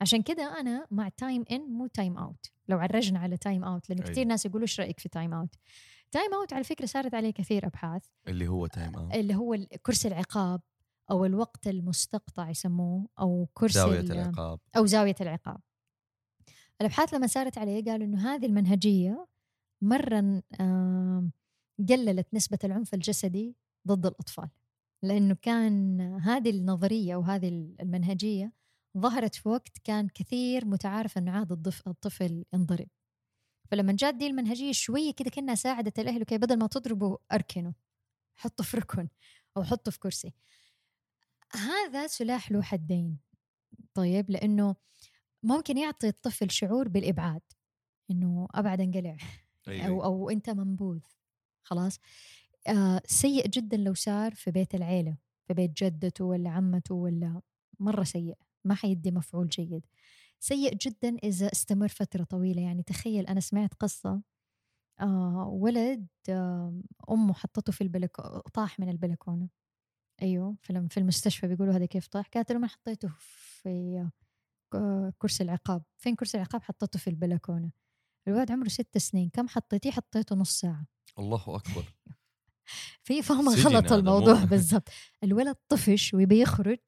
[0.00, 4.02] عشان كده أنا مع time in مو time out لو عرجنا على time out لأنه
[4.02, 4.12] أيوة.
[4.12, 5.54] كثير ناس يقولوا إيش رأيك في time out
[6.10, 8.02] time out على فكرة صارت عليه كثير أبحاث.
[8.28, 10.60] اللي هو time out اللي هو كرسي العقاب.
[11.10, 14.60] أو الوقت المستقطع يسموه أو كرسي زاوية ال- العقاب.
[14.76, 15.60] أو زاوية العقاب.
[16.80, 19.26] الأبحاث لما صارت عليه قالوا إنه هذه المنهجية
[19.82, 20.42] مرة
[21.88, 23.56] قللت نسبة العنف الجسدي
[23.88, 24.48] ضد الأطفال.
[25.02, 27.48] لأنه كان هذه النظرية وهذه
[27.80, 28.52] المنهجية
[28.98, 31.52] ظهرت في وقت كان كثير متعارف أنه عاد
[31.86, 32.88] الطفل ينضرب.
[33.70, 37.74] فلما جات دي المنهجية شوية كده كأنها ساعدت الأهل كي بدل ما تضربوا أركنه
[38.36, 39.08] حطه في ركن
[39.56, 40.34] أو حطه في كرسي.
[41.54, 43.18] هذا سلاح له حدين.
[43.94, 44.76] طيب لأنه
[45.42, 47.42] ممكن يعطي الطفل شعور بالإبعاد
[48.10, 49.16] إنه أبعد انقلع
[49.68, 49.86] أيوة.
[49.86, 51.00] أو أو أنت منبوذ
[51.62, 51.98] خلاص؟
[52.68, 55.16] آه سيء جدا لو صار في بيت العيلة
[55.48, 57.40] في بيت جدته ولا عمته ولا
[57.80, 59.86] مرة سيء ما حيدي مفعول جيد.
[60.40, 64.22] سيء جدا إذا استمر فترة طويلة يعني تخيل أنا سمعت قصة
[65.00, 66.80] آه ولد آه
[67.10, 69.48] أمه حطته في البلكونة طاح من البلكونة.
[70.22, 74.08] أيوه في الم- في المستشفى بيقولوا هذا كيف طاح قالت له ما حطيته في
[75.18, 75.82] كرسي العقاب.
[75.96, 77.70] فين كرسي العقاب؟ حطيته في البلكونة.
[78.28, 79.30] الولد عمره ست سنين.
[79.30, 80.86] كم حطيتيه؟ حطيته نص ساعة.
[81.18, 81.84] الله أكبر.
[83.04, 84.88] في سجن غلط الموضوع مو- بالضبط.
[85.24, 86.78] الولد طفش ويبي يخرج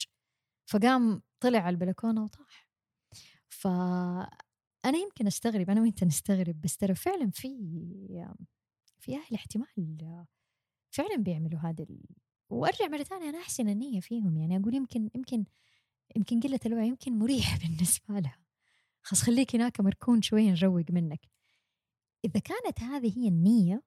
[0.67, 2.69] فقام طلع على البلكونة وطاح.
[3.49, 7.49] فأنا يمكن أستغرب أنا وأنت نستغرب بس ترى فعلا في
[8.99, 10.25] في أهل احتمال
[10.91, 11.87] فعلا بيعملوا هذا
[12.53, 12.57] ال...
[12.57, 15.45] وأرجع مرة ثانية أنا أحسن النية فيهم يعني أقول يمكن يمكن
[16.17, 18.39] يمكن قلة الوعي يمكن مريح بالنسبة لها.
[19.03, 21.21] خلاص خليك هناك مركون شوية نروق منك.
[22.25, 23.83] إذا كانت هذه هي النية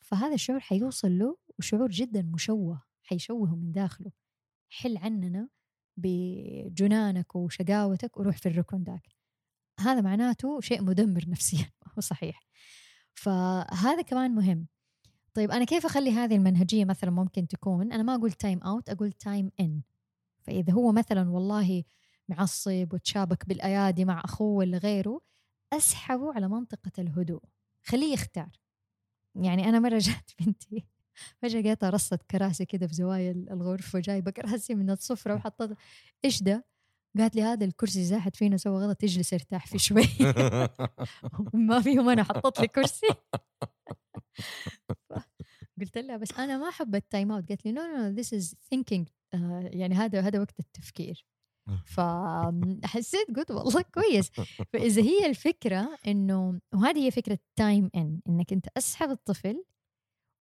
[0.00, 4.12] فهذا الشعور حيوصل له وشعور جدا مشوه حيشوهه من داخله.
[4.70, 5.48] حل عننا
[5.96, 9.08] بجنانك وشقاوتك وروح في الركن ذاك.
[9.80, 12.42] هذا معناته شيء مدمر نفسيا هو صحيح.
[13.14, 14.68] فهذا كمان مهم.
[15.34, 19.12] طيب أنا كيف أخلي هذه المنهجية مثلا ممكن تكون؟ أنا ما أقول time out أقول
[19.12, 19.80] time in
[20.42, 21.84] فإذا هو مثلا والله
[22.28, 25.20] معصب وتشابك بالأيادي مع أخوه ولا غيره
[25.72, 27.42] أسحبه على منطقة الهدوء.
[27.84, 28.50] خليه يختار.
[29.34, 30.84] يعني أنا مرة جات بنتي
[31.42, 35.76] فجأة لقيتها رصت كراسي كده في زوايا الغرفه جايبه كراسي من السفره وحطت
[36.24, 36.64] إيش ده؟
[37.18, 40.04] قالت لي هذا الكرسي إذا أحد فينا سوى غلط اجلس ارتاح فيه شوي.
[41.54, 43.06] ما فيهم أنا حطت لي كرسي.
[45.84, 48.54] قلت لها بس أنا ما أحب الـ time out قالت لي no no this is
[48.70, 49.08] thinking
[49.72, 51.26] يعني هذا هذا وقت التفكير.
[51.86, 54.30] فحسيت قلت والله كويس.
[54.72, 59.64] فإذا هي الفكرة إنه وهذه هي فكرة time in إنك أنت أسحب الطفل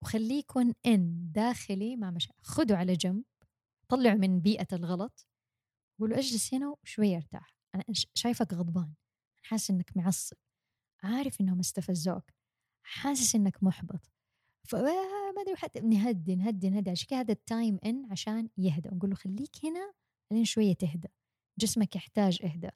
[0.04, 3.24] وخليه يكون ان داخلي مع مشاعر خده على جنب
[3.90, 5.28] طلعه من بيئة الغلط
[6.00, 7.56] قول له اجلس هنا وشوي ارتاح.
[7.76, 7.84] أنا
[8.14, 8.94] شايفك غضبان.
[9.42, 10.38] حاسس إنك معصب.
[11.04, 12.24] عارف إنهم استفزوك.
[12.84, 14.12] حاسس إنك محبط.
[15.32, 16.90] فما ادري حتى نهدي نهدي نهدي.
[16.90, 18.90] عشان كذا هذا التايم ان عشان يهدى.
[18.90, 19.94] نقول له خليك هنا
[20.32, 21.08] لين شوية تهدى.
[21.60, 22.70] جسمك يحتاج إهدى.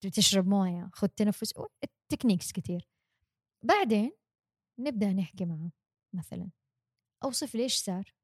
[0.00, 1.54] تشرب موية خذ تنفس.
[1.84, 2.88] الـ techniques كثير
[3.62, 4.12] بعدين
[4.78, 5.70] نبدأ نحكي معه
[6.12, 6.50] مثلا.
[7.24, 8.14] أوصف ليش صار؟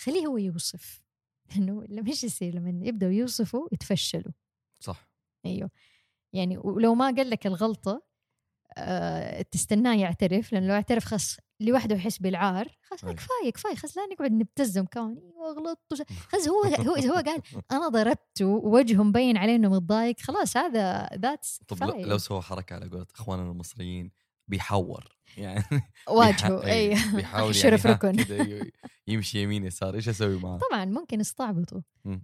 [0.00, 1.02] خليه هو يوصف.
[1.50, 4.32] لأنه لما إيش يصير؟ لما يبدأوا يوصفوا يتفشلوا.
[4.80, 5.08] صح.
[5.46, 5.70] أيوه.
[6.32, 8.02] يعني ولو ما قال لك الغلطة
[8.78, 10.52] أه تستناه يعترف.
[10.52, 15.18] لأنه لو اعترف خلاص لوحده يحس بالعار خلاص كفاية كفاية خلاص لا نقعد نبتزهم كمان
[15.18, 20.20] أيوه غلطت خلاص هو هو اذا هو قال أنا ضربته ووجهه مبين عليه إنه متضايق
[20.20, 24.10] خلاص هذا that's طب لو سوى حركة على قولة إخواننا المصريين
[24.48, 25.64] بيحور يعني
[26.08, 28.70] واجهه اي بيحاول شرف يعني ركن.
[29.06, 31.80] يمشي يمين يسار إيش أسوي معاه؟ طبعا ممكن يستعبطوا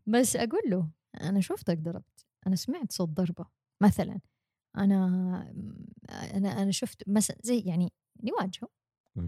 [0.07, 0.89] بس أقول له
[1.20, 3.47] أنا شفتك ضربت أنا سمعت صوت ضربة
[3.83, 4.20] مثلا
[4.76, 5.07] أنا
[6.11, 8.68] أنا أنا شفت مثلا زي يعني نواجهه.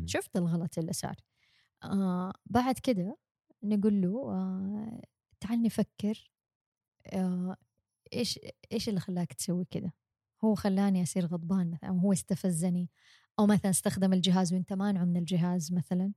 [0.07, 1.17] شفت الغلط اللي صار.
[1.85, 3.19] آه بعد كده
[3.63, 5.03] نقول له آه
[5.41, 6.31] تعال نفكر
[7.07, 7.57] آه
[8.15, 8.41] إيش
[8.73, 9.95] إيش اللي خلاك تسوي كده؟
[10.45, 12.91] هو خلاني أصير غضبان مثلا هو استفزني
[13.39, 16.13] أو مثلا استخدم الجهاز وأنت مانعه من الجهاز مثلا.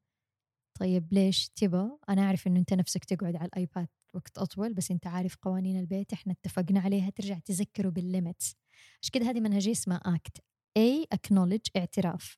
[0.80, 4.92] طيب ليش؟ تبى أنا أعرف إنه أنت نفسك تقعد على الـ iPad وقت أطول بس
[4.92, 8.56] أنت عارف قوانين البيت إحنا اتفقنا عليها ترجع تذكره بالـ limits
[9.02, 10.38] عشان كده؟ هذه منهجية اسمها ACT
[10.78, 12.38] A acknowledge اعتراف.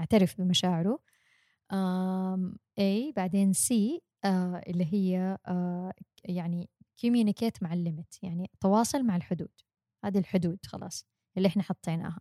[0.00, 0.98] أعترف بمشاعره.
[2.78, 5.92] A بعدين C آه اللي هي آه
[6.24, 6.68] يعني
[7.00, 9.50] communicate مع الـ limit يعني تواصل مع الحدود.
[10.04, 12.20] هذه الحدود خلاص اللي إحنا حطيناها.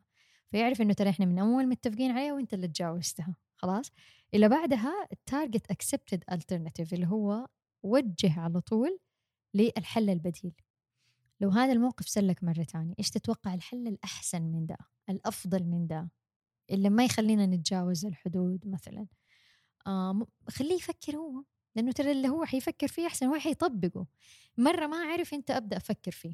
[0.51, 3.91] فيعرف إنه ترى إحنا من أول متفقين عليها وإنت اللي تجاوزتها خلاص؟
[4.33, 7.47] اللي بعدها الـ target accepted alternative اللي هو
[7.83, 8.99] وجه على طول
[9.53, 10.53] للحل البديل.
[11.41, 14.77] لو هذا الموقف سلك مرة ثانية إيش تتوقع الحل الأحسن من ده؟
[15.09, 16.09] الأفضل من ده؟
[16.71, 19.07] اللي ما يخلينا نتجاوز الحدود مثلا.
[19.87, 21.43] آه خليه يفكر هو
[21.75, 24.05] لأنه ترى اللي هو حيفكر فيه أحسن هو حيطبقه
[24.57, 26.33] مرة ما أعرف أنت أبدأ أفكر فيه.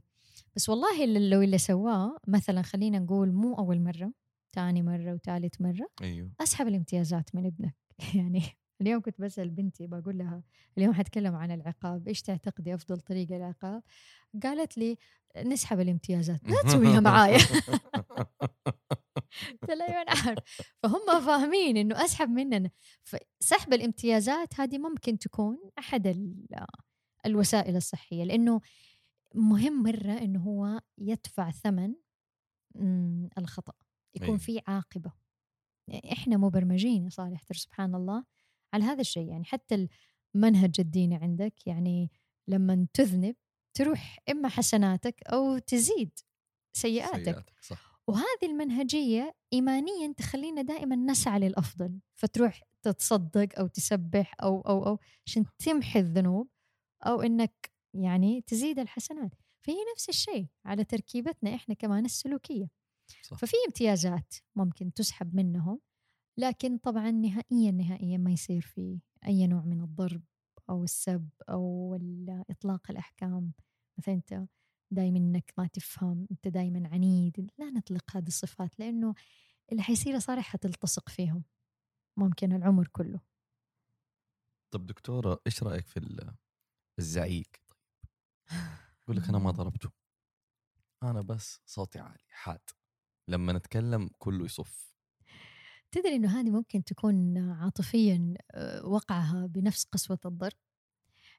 [0.56, 4.12] بس والله اللي لو اللي سواه مثلا خلينا نقول مو أول مرة
[4.54, 6.32] ثاني مرة وثالث مرة أيوه.
[6.42, 7.76] أسحب الامتيازات من ابنك.
[8.16, 8.42] يعني
[8.82, 10.44] اليوم كنت بسأل بنتي بقول لها
[10.78, 13.84] اليوم حتكلم عن العقاب إيش تعتقدي أفضل طريقة للعقاب؟
[14.44, 14.98] قالت لي
[15.38, 17.38] نسحب الامتيازات لا تسويها معايا.
[19.62, 20.44] قلت لها أيوه أنا عارف.
[20.84, 22.70] فهم فاهمين إنه أسحب مننا.
[23.04, 26.08] فسحب الامتيازات هذه ممكن تكون أحد
[27.26, 28.62] الوسائل الصحية لأنه
[29.36, 31.94] مهم مرة إنه هو يدفع ثمن
[33.38, 33.74] الخطأ
[34.16, 34.38] يكون أيوة.
[34.38, 35.12] في عاقبة.
[36.12, 38.24] إحنا مبرمجين يا صالح سبحان الله.
[38.76, 39.28] على هذا الشيء.
[39.28, 39.88] يعني حتى
[40.36, 42.12] المنهج الديني عندك يعني
[42.48, 43.36] لما تذنب
[43.78, 46.20] تروح إما حسناتك أو تزيد
[46.78, 48.02] سيئاتك, سيئاتك صح.
[48.08, 52.00] وهذه المنهجية ايمانيا تخلينا دائما نسعى للأفضل.
[52.16, 56.50] فتروح تتصدق أو تسبح أو أو أو عشان تمحي الذنوب
[57.06, 59.32] أو إنك يعني تزيد الحسنات.
[59.66, 62.68] فهي نفس الشيء على تركيبتنا إحنا كمان السلوكية.
[63.22, 63.38] صح.
[63.38, 65.80] ففي امتيازات ممكن تسحب منهم.
[66.38, 70.24] لكن طبعا نهائيا نهائيا ما يصير في أي نوع من الضرب
[70.70, 71.96] أو السب أو
[72.50, 73.54] اطلاق الأحكام.
[73.98, 74.46] مثلا أنت
[74.92, 79.14] دائما إنك ما تفهم أنت دائما عنيد لا نطلق هذه الصفات لأنه
[79.72, 81.44] اللي حيصير صالح حتلتصق فيهم
[82.18, 83.20] ممكن العمر كله.
[84.72, 86.00] طب دكتورة إيش رأيك في
[87.00, 87.50] الزعيق؟
[89.04, 89.92] يقول لك أنا ما ضربته.
[91.04, 92.70] أنا بس صوتي عالي حاد.
[93.28, 94.95] لما نتكلم كله يصف.
[95.96, 100.58] تدري إنه هذه ممكن تكون عاطفيا آه، وقعها بنفس قسوة الضرب؟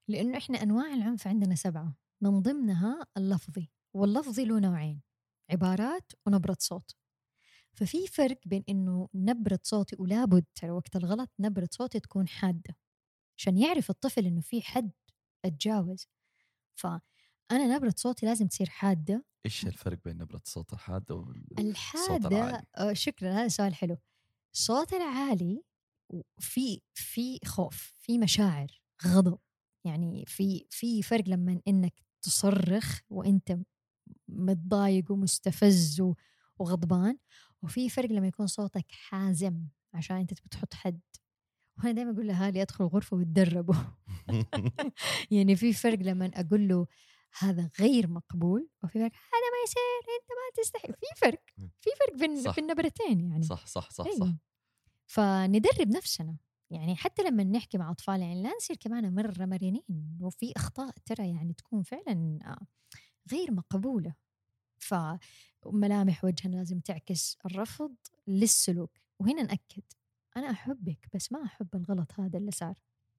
[0.09, 5.03] لأنه إحنا أنواع العنف عندنا سبعة من ضمنها اللفظي واللفظي له نوعين
[5.51, 6.91] عبارات ونبرة صوت.
[7.73, 12.77] ففي فرق بين إنه نبرة صوتي ولابد ترى وقت الغلط نبرة صوتي تكون حادة
[13.39, 14.93] عشان يعرف الطفل إنه في حد
[15.45, 16.09] أتجاوز.
[16.75, 19.25] فأنا نبرة صوتي لازم تصير حادة.
[19.47, 23.97] إيش الفرق بين نبرة الصوت الحادة والصوت الحادة العالي؟ آه، شكرا هذا سؤال حلو.
[24.55, 25.63] الصوت العالي
[26.39, 28.67] في في خوف في مشاعر
[29.07, 29.39] غضب.
[29.87, 33.59] يعني في في فرق لما إنك تصرخ وإنت
[34.29, 36.03] متضايق ومستفز
[36.59, 37.19] وغضبان
[37.63, 39.63] وفي فرق لما يكون صوتك حازم
[39.95, 41.01] عشان إنت بتحط حد.
[41.79, 43.75] وأنا دائما أقول لأهالي أدخلوا غرفه وتدربوا.
[45.31, 46.87] يعني في فرق لما أقول له
[47.39, 52.17] هذا غير مقبول وفي فرق هذا ما يصير أنت ما تستحي في فرق في فرق
[52.19, 52.55] بين صح.
[52.55, 53.43] بين النبرتين يعني.
[53.43, 54.27] صح صح صح أيوة.
[54.27, 54.33] صح.
[55.07, 56.37] فندرب نفسنا
[56.71, 59.83] يعني حتى لما نحكي مع أطفال يعني لا نصير كمان مرة مرنين
[60.21, 62.67] وفي أخطاء ترى يعني تكون فعلا آه،
[63.33, 64.15] غير مقبولة.
[64.79, 67.95] فملامح وجهنا لازم تعكس الرفض
[68.27, 68.91] للسلوك.
[69.19, 69.83] وهنا نأكد
[70.37, 72.75] أنا أحبك بس ما أحب الغلط هذا اللي صار.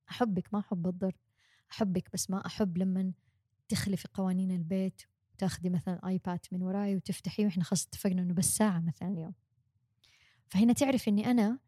[0.09, 1.15] أحبك ما أحب الضرب.
[1.71, 3.13] أحبك بس ما أحب لما
[3.67, 5.01] تخلفي قوانين البيت
[5.33, 9.33] وتاخذي مثلا ايباد من وراي وتفتحيه وإحنا خلاص اتفقنا إنه بس ساعة مثلا اليوم.
[10.47, 11.59] فهنا تعرف إني أنا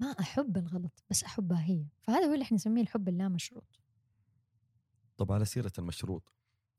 [0.00, 1.86] ما أحب الغلط بس أحبها هي.
[2.02, 3.80] فهذا هو اللي إحنا نسميه الحب اللامشروط.
[5.16, 6.32] طب على سيرة المشروط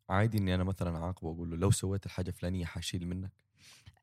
[0.10, 3.32] عادي إني أنا مثلا أعاقبه وأقول له لو سويت الحاجة الفلانية حاشيل منك؟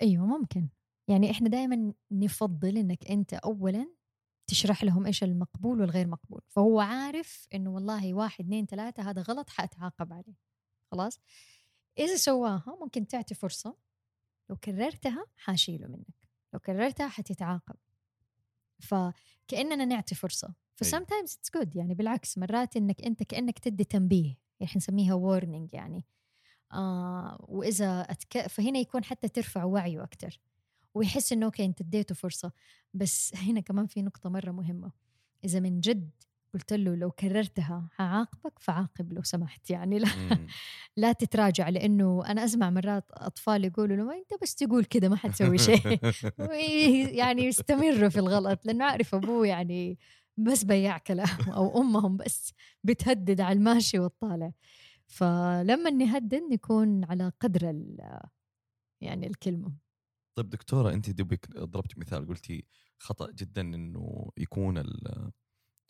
[0.02, 0.68] أيوه ممكن.
[1.08, 3.86] يعني إحنا دائما نفضل إنك أنت اولا
[4.46, 6.40] تشرح لهم إيش المقبول والغير مقبول.
[6.48, 10.51] فهو عارف إنه والله واحد اثنين ثلاثة هذا غلط حأتعاقب عليه.
[10.92, 11.20] خلاص.
[11.98, 13.76] إذا سواها ممكن تعطي فرصة
[14.50, 17.76] لو كررتها حاشيله منك لو كررتها حتتعاقب.
[18.80, 20.54] فكأننا نعطي فرصة.
[20.76, 25.74] ف sometimes it's good يعني بالعكس مرات إنك أنت كأنك تدي تنبيه إحنا نسميها warning
[25.74, 26.04] يعني.
[26.72, 28.46] آه وإذا أتك...
[28.46, 30.40] فهنا يكون حتى ترفع وعيه أكثر
[30.94, 32.52] ويحس إنه okay أنت اديته فرصة.
[32.94, 34.92] بس هنا كمان في نقطة مرة مهمة.
[35.44, 36.10] إذا من جد
[36.54, 39.70] قلت له لو كررتها حعاقبك فعاقب لو سمحت.
[39.70, 40.08] يعني لا.
[40.96, 45.16] لا تتراجع لأنه أنا أسمع مرات أطفال يقولوا له ما أنت بس تقول كذا ما
[45.16, 45.98] حتسوي شيء.
[47.20, 49.98] يعني يستمروا في الغلط لأنه عارف أبوه يعني
[50.36, 52.52] بس بياع كلام أو أمهم بس
[52.84, 54.52] بتهدد على الماشي والطالع.
[55.06, 57.64] فلما نهدد نكون على قدر
[59.00, 59.72] يعني الكلمة.
[60.34, 62.64] طيب دكتورة أنت دوبك ضربتي مثال قلتي
[62.98, 65.32] خطأ جدا إنه يكون ال-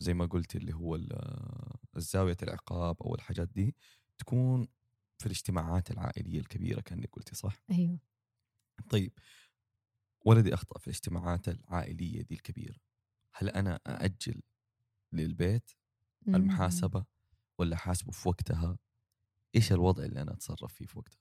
[0.03, 3.75] زي ما قلتي اللي هو ال- الزاوية العقاب أو الحاجات دي
[4.17, 4.67] تكون
[5.19, 7.99] في الاجتماعات العائلية الكبيرة كأنك قلتي صح؟ أيوه
[8.89, 9.13] طيب
[10.25, 12.75] ولدي أخطأ في الاجتماعات العائلية دي الكبيرة
[13.35, 14.41] هل أنا أأجل
[15.13, 15.71] للبيت.
[16.27, 17.05] المحاسبة
[17.59, 18.77] ولا حاسبه في وقتها؟
[19.55, 21.19] إيش الوضع اللي أنا أتصرف فيه في وقتها؟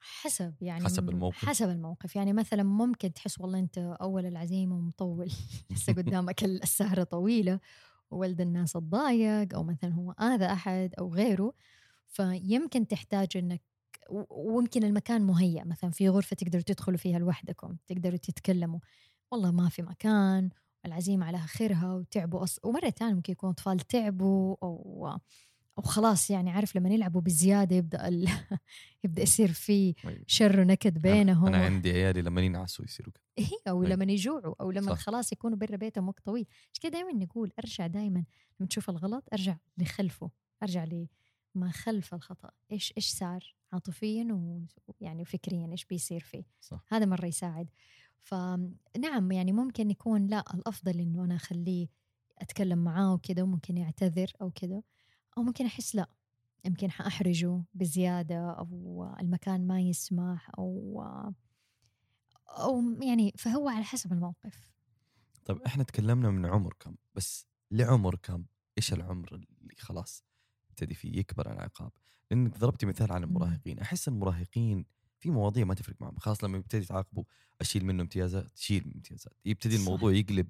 [0.00, 5.30] حسب يعني حسب الموقف؟ حسب الموقف يعني مثلا ممكن تحس والله أنت أول العزيمة ومطول
[5.70, 7.60] لسه قدامك ال- السهرة طويلة
[8.12, 11.52] وولد الناس اتضايق أو مثلا هو آذى أحد أو غيره
[12.08, 13.62] فيمكن تحتاج إنك
[14.10, 14.24] و-
[14.56, 15.64] ويمكن المكان مهيأ.
[15.64, 18.80] مثلا في غرفة تقدروا تدخلوا فيها لوحدكم تقدروا تتكلموا.
[19.32, 20.50] والله ما في مكان
[20.86, 22.58] العزيمه على آخرها وتعبوا أص...
[22.64, 25.08] ومرة ثانية ممكن يكون أطفال تعبوا أو
[25.78, 28.28] أو خلاص يعني عارف لما يلعبوا بزيادة يبدأ ال...
[29.04, 30.24] يبدأ يصير في أيوة.
[30.26, 33.88] شر ونكد بينهم أنا عندي عيالي لما ينعسوا يصيروا كذا هي أو أي.
[33.88, 35.00] لما يجوعوا أو لما صح.
[35.00, 36.46] خلاص يكونوا برا بيتهم وقت طويل.
[36.72, 38.24] مش كده دائما نقول أرجع دائما
[38.60, 40.30] لما تشوف الغلط أرجع لخلفه
[40.62, 40.84] أرجع
[41.54, 42.50] لما خلف الخطأ.
[42.72, 44.28] إيش إيش صار عاطفيا
[45.00, 46.84] ويعني وفكريا إيش بيصير فيه؟ صح.
[46.88, 47.68] هذا مرة يساعد.
[48.22, 51.88] فنعم يعني ممكن يكون لا الأفضل إنه أنا أخليه
[52.38, 54.82] أتكلم معاه وكذا وممكن يعتذر أو كذا
[55.38, 56.08] أو ممكن أحس لا
[56.64, 61.02] يمكن حأحرجه بزيادة أو المكان ما يسمح أو
[62.48, 64.72] أو يعني فهو على حسب الموقف.
[65.44, 68.44] طيب إحنا تكلمنا من عمر كم بس لعمر كم؟
[68.78, 70.24] إيش العمر اللي خلاص
[70.70, 71.92] يبتدي فيه يكبر العقاب؟
[72.30, 74.84] لأنك ضربتي مثال عن المراهقين أحس المراهقين
[75.18, 77.24] في مواضيع ما تفرق معهم خلاص لما يبتدي تعاقبوا
[77.60, 79.80] أشيل منه امتيازات شيل من امتيازات يبتدي صح.
[79.80, 80.48] الموضوع يقلب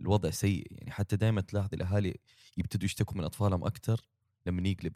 [0.00, 0.66] الوضع سيء.
[0.70, 2.18] يعني حتى دائما تلاحظ الأهالي
[2.56, 4.00] يبتدوا يشتكوا من أطفالهم أكثر
[4.46, 4.92] لما يقلب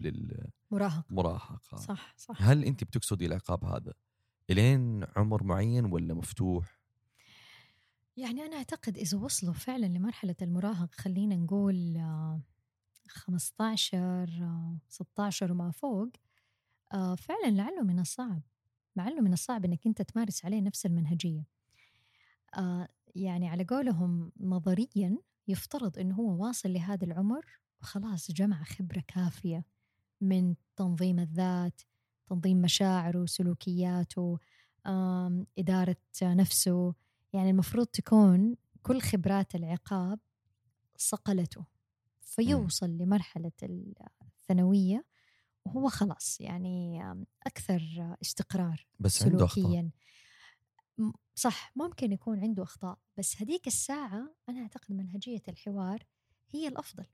[0.70, 1.04] مراهق.
[1.10, 1.76] للمراهقة.
[1.76, 2.42] صح صح.
[2.42, 3.92] هل أنت بتقصدي العقاب هذا
[4.50, 6.82] إلين عمر معين ولا مفتوح؟
[8.16, 12.40] يعني أنا أعتقد إذا وصلوا فعلا لمرحلة المراهق خلينا نقول آه،
[13.08, 16.08] 15 آه، 16 وما فوق
[16.92, 18.42] آه، فعلا لعله من الصعب.
[18.96, 21.44] لعله من الصعب إنك أنت تمارس عليه نفس المنهجية.
[22.56, 27.44] آه، يعني على قولهم نظريا يفترض إنه هو واصل لهذا العمر
[27.82, 29.64] وخلاص جمع خبرة كافية
[30.20, 31.80] من تنظيم الذات
[32.26, 34.38] تنظيم مشاعره وسلوكياته
[34.86, 36.94] آم، إدارة نفسه.
[37.32, 40.18] يعني المفروض تكون كل خبرات العقاب
[40.96, 41.64] صقلته
[42.20, 43.52] فيوصل لمرحلة
[44.22, 45.04] الثانوية
[45.64, 47.02] وهو خلاص يعني
[47.46, 47.82] أكثر
[48.22, 49.82] استقرار بس عنده سلوكيا.
[49.82, 49.90] م-
[51.34, 56.02] صح ممكن يكون عنده أخطاء بس هديك الساعة أنا أعتقد منهجية الحوار
[56.50, 57.04] هي الأفضل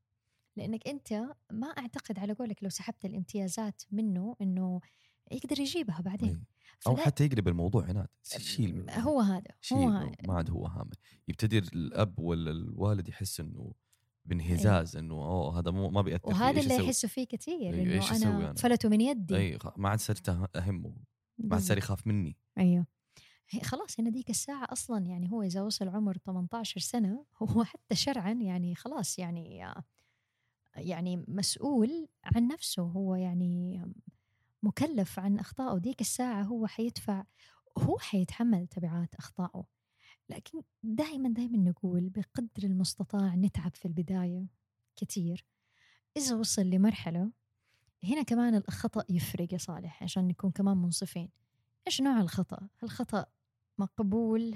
[0.57, 1.13] لأنك أنت
[1.53, 4.81] ما أعتقد على قولك لو سحبت الامتيازات منه إنه
[5.33, 6.47] يقدر يجيبها بعدين إيه.
[6.87, 8.91] أو حتى يقلب الموضوع عناد شيل.
[8.91, 9.89] هو هذا هو.
[9.89, 10.13] هذا.
[10.27, 10.95] ما عاد هو هامل
[11.29, 13.73] يبتدي الأب ولا الوالد يحس إنه
[14.25, 18.17] بانهزاز إنه أوه هذا مو ما بيأثر فيه، وهذا اللي؟ يحسوا فيه كثير أيوة، إنه
[18.17, 20.97] أنا أنا؟ فلتوا من يدي اي ما عاد صرت أه- أهمه
[21.39, 21.63] ما عاد.
[21.65, 22.87] صار يخاف مني أيوه
[23.63, 28.33] خلاص هنا ديك الساعة أصلا يعني هو إذا وصل عمر 18 سنة هو حتى شرعا
[28.33, 29.65] يعني خلاص يعني
[30.77, 32.83] يعني مسؤول عن نفسه.
[32.83, 33.83] هو يعني
[34.63, 35.79] مكلف عن أخطائه.
[35.79, 37.25] ديك الساعة هو حيدفع
[37.79, 39.65] هو حيتحمل تبعات أخطائه.
[40.29, 44.47] لكن دائما دائما نقول بقدر المستطاع نتعب في البداية
[44.97, 45.47] كتير.
[46.17, 47.31] إذا وصل لمرحلة
[48.05, 51.31] هنا كمان الخطأ يفرق يا صالح عشان نكون كمان منصفين.
[51.87, 53.27] إيش نوع الخطأ؟ الخطأ
[53.81, 54.55] مقبول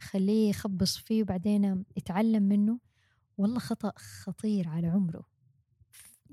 [0.00, 2.80] خليه يخبص فيه وبعدين يتعلم منه.
[3.38, 5.24] والله خطأ خطير على عمره.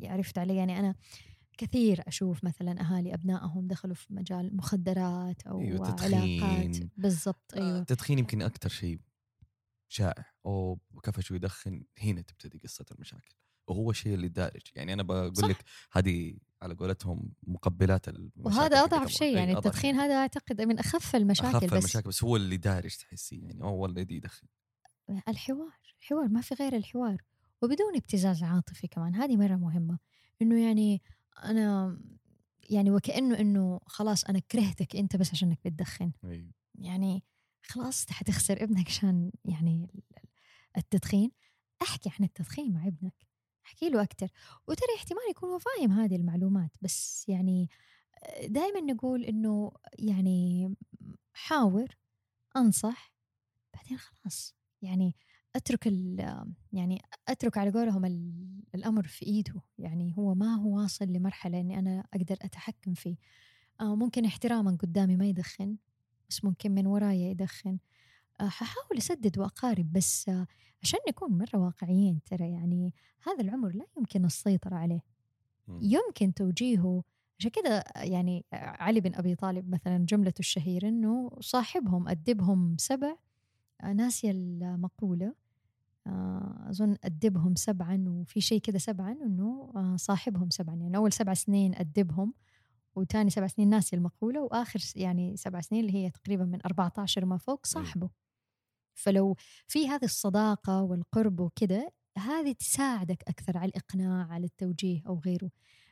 [0.04, 0.96] عرفت علي؟ يعني أنا
[1.58, 6.00] كثير أشوف مثلا أهالي أبنائهم دخلوا في مجال مخدرات أو أيوة، علاقات.
[6.00, 6.90] تدخين.
[6.98, 7.80] بالضبط آه، أيوة.
[7.80, 9.00] التدخين يمكن أكثر شيء
[9.88, 10.26] شائع.
[10.46, 13.36] أو كفى شو يدخن؟ هنا تبتدي قصة المشاكل.
[13.68, 15.08] وهو الشيء اللي دارج يعني أنا صح.
[15.08, 18.06] بقول لك هذه على قولتهم مقبلات
[18.38, 19.10] وهذا أبغى.
[19.10, 19.96] شيء يعني أضعف التدخين.
[19.96, 23.86] هذا أعتقد من أخف المشاكل أخف بس المشاكل بس هو اللي دارج تحسيه يعني هو
[23.86, 24.48] الذي يدخن
[25.28, 27.24] الحوار الحوار ما في غير الحوار
[27.62, 30.00] وبدون ابتزاز عاطفي كمان هذه مرة مهمة
[30.42, 31.02] إنه يعني
[31.44, 31.98] أنا
[32.70, 36.52] يعني وكأنه إنه خلاص أنا كرهتك أنت بس عشانك بتدخن أيوة.
[36.76, 37.24] يعني
[37.66, 39.88] خلاص حتخسر ابنك عشان يعني
[40.78, 41.32] التدخين
[41.82, 43.29] أحكي عن التدخين مع ابنك
[43.70, 44.28] أحكي له أكثر
[44.68, 47.70] وترى احتمال يكون هو فاهم هذه المعلومات بس يعني
[48.48, 50.70] دائما نقول إنه يعني
[51.34, 51.98] حاور
[52.58, 53.14] أنصح
[53.74, 54.56] بعدين خلاص.
[54.82, 55.16] يعني
[55.56, 55.88] أترك
[56.74, 59.62] يعني أترك على قولهم ال- الأمر في إيده.
[59.78, 63.18] يعني هو ما هو واصل لمرحلة إني أنا أقدر أتحكم فيه.
[63.82, 65.78] آه ممكن احتراما قدامي ما يدخن
[66.30, 67.70] بس ممكن من ورايا يدخن.
[67.70, 67.80] آه،
[68.42, 70.32] ححاول أسدد وأقارب بس
[70.84, 72.94] عشان نكون مرة واقعيين ترى يعني
[73.28, 75.02] هذا العمر لا يمكن السيطرة عليه.
[75.82, 77.04] يمكن توجيهه
[77.40, 83.16] عشان كذا يعني علي بن أبي طالب مثلا جملته الشهيرة أنه صاحبهم أدبهم سبع
[83.84, 85.34] ناسية المقولة
[86.08, 90.76] آه، أظن أدبهم سبعا وفي شيء كذا سبعا أنه آه، صاحبهم سبعا.
[90.76, 92.34] يعني أول سبع سنين أدبهم
[92.96, 97.38] وتاني سبع سنين ناسي المقولة وآخر يعني سبع سنين اللي هي تقريبا من 14 ما
[97.38, 98.10] فوق صاحبه.
[99.00, 99.36] فلو
[99.68, 105.50] في هذه الصداقة والقرب وكذا هذه تساعدك أكثر على الإقناع على التوجيه أو غيره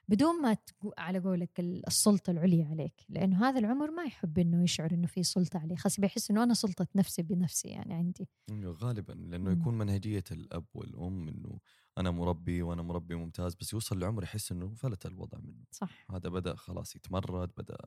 [0.10, 4.64] بدون ما تقو على قولك ال- السلطة العليا عليك لأنه هذا العمر ما يحب إنه
[4.64, 8.28] يشعر إنه في سلطة عليه خاص بيحس إنه أنا سلطة نفسي بنفسي يعني عندي
[8.66, 9.62] غالبا لأنه مم.
[9.62, 11.60] يكون منهجية الأب والأم إنه
[11.98, 15.64] أنا مربي وأنا مربي ممتاز بس يوصل لعمر يحس إنه فلت الوضع منه.
[15.72, 16.12] صح.
[16.12, 17.78] هذا بدأ خلاص يتمرد بدأ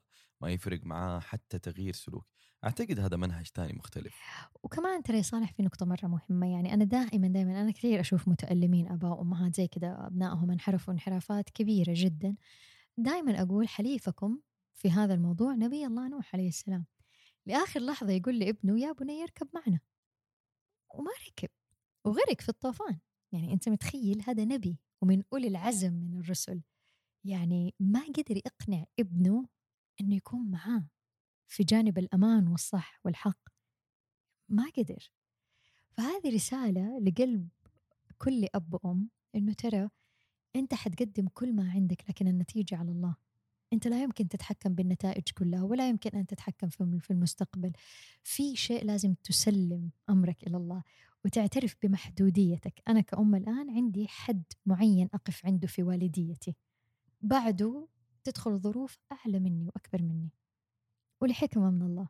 [0.41, 2.27] ما يفرق معاه حتى تغيير سلوك.
[2.65, 4.15] أعتقد هذا منهج ثاني مختلف.
[4.63, 8.89] وكمان ترى صالح في نقطة مرة مهمة يعني أنا دائما دائما أنا كثير أشوف متألمين
[8.89, 12.37] آباء وأمهات زي كذا أبنائهم انحرفوا انحرافات كبيرة جدا.
[12.97, 14.41] دائما أقول حليفكم
[14.75, 16.87] في هذا الموضوع نبي الله نوح عليه السلام.
[17.47, 19.81] لآخر لحظة يقول لابنه يا بني يركب معنا.
[20.95, 21.49] وما ركب
[22.05, 22.99] وغرق في الطوفان.
[23.33, 26.63] يعني أنت متخيل هذا نبي ومن أولي العزم من الرسل.
[27.25, 29.47] يعني ما قدر يقنع ابنه
[30.01, 30.89] أنه يكون معاه
[31.49, 33.39] في جانب الأمان والصح والحق.
[34.49, 35.11] ما قدر.
[35.91, 37.49] فهذه رسالة لقلب
[38.19, 39.89] كل أب وأم إنه ترى
[40.57, 43.17] أنت حتقدم كل ما عندك لكن النتيجة على الله.
[43.73, 47.73] أنت لا يمكن تتحكم بالنتائج كلها ولا يمكن أن تتحكم في في المستقبل.
[48.23, 50.83] في شيء لازم تسلم أمرك إلى الله.
[51.25, 52.83] وتعترف بمحدوديتك.
[52.89, 56.57] أنا كأم الآن عندي حد معين أقف عنده في والديتي.
[57.21, 57.89] بعده
[58.25, 60.31] تدخل ظروف أعلى مني وأكبر مني.
[61.21, 62.09] ولحكمة من الله.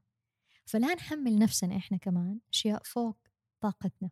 [0.65, 3.19] فلا نحمل نفسنا إحنا كمان أشياء فوق
[3.61, 4.11] طاقتنا.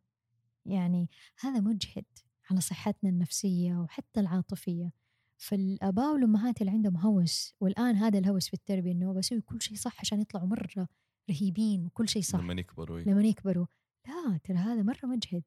[0.66, 2.04] يعني هذا مجهد
[2.50, 4.92] على صحتنا النفسية وحتى العاطفية.
[5.36, 10.00] فالآباء والأمهات اللي عندهم هوس والآن هذا الهوس في التربية إنه بسوي كل شيء صح
[10.00, 10.88] عشان يطلعوا مرة
[11.30, 12.40] رهيبين وكل شيء صح.
[12.40, 13.00] لما يكبروا.
[13.00, 13.66] لما يكبروا.
[14.08, 15.42] لا ترى هذا مرة مجهد.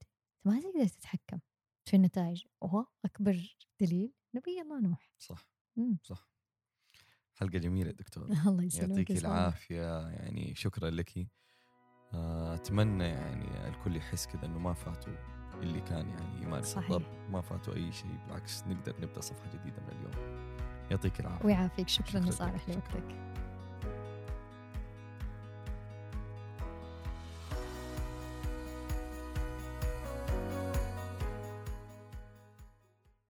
[0.46, 1.40] ما تقدر تتحكم
[1.86, 2.44] في النتائج.
[2.62, 5.12] وهو أكبر دليل نبي الله نوح.
[5.18, 5.48] صح.
[5.78, 5.98] مم.
[6.04, 6.28] صح.
[7.36, 8.24] حلقة جميلة دكتور.
[8.48, 9.18] الله يسلمك يعطيك.
[9.26, 10.10] العافية.
[10.10, 11.28] يعني شكرا لك.
[12.14, 15.14] آه، أتمنى يعني الكل يحس كذا إنه ما فاتوا
[15.62, 16.78] اللي كان يعني يمارس.
[16.78, 18.18] الضرب ما فاتوا أي شيء.
[18.26, 20.42] بالعكس نقدر نبدأ صفحة جديدة من اليوم.
[20.92, 21.46] يعطيك العافية.
[21.46, 21.88] ويعافيك.
[21.88, 22.32] شكرا شكراً يا لك.
[22.32, 22.74] صالح شكراً.
[22.74, 23.51] لوقتك.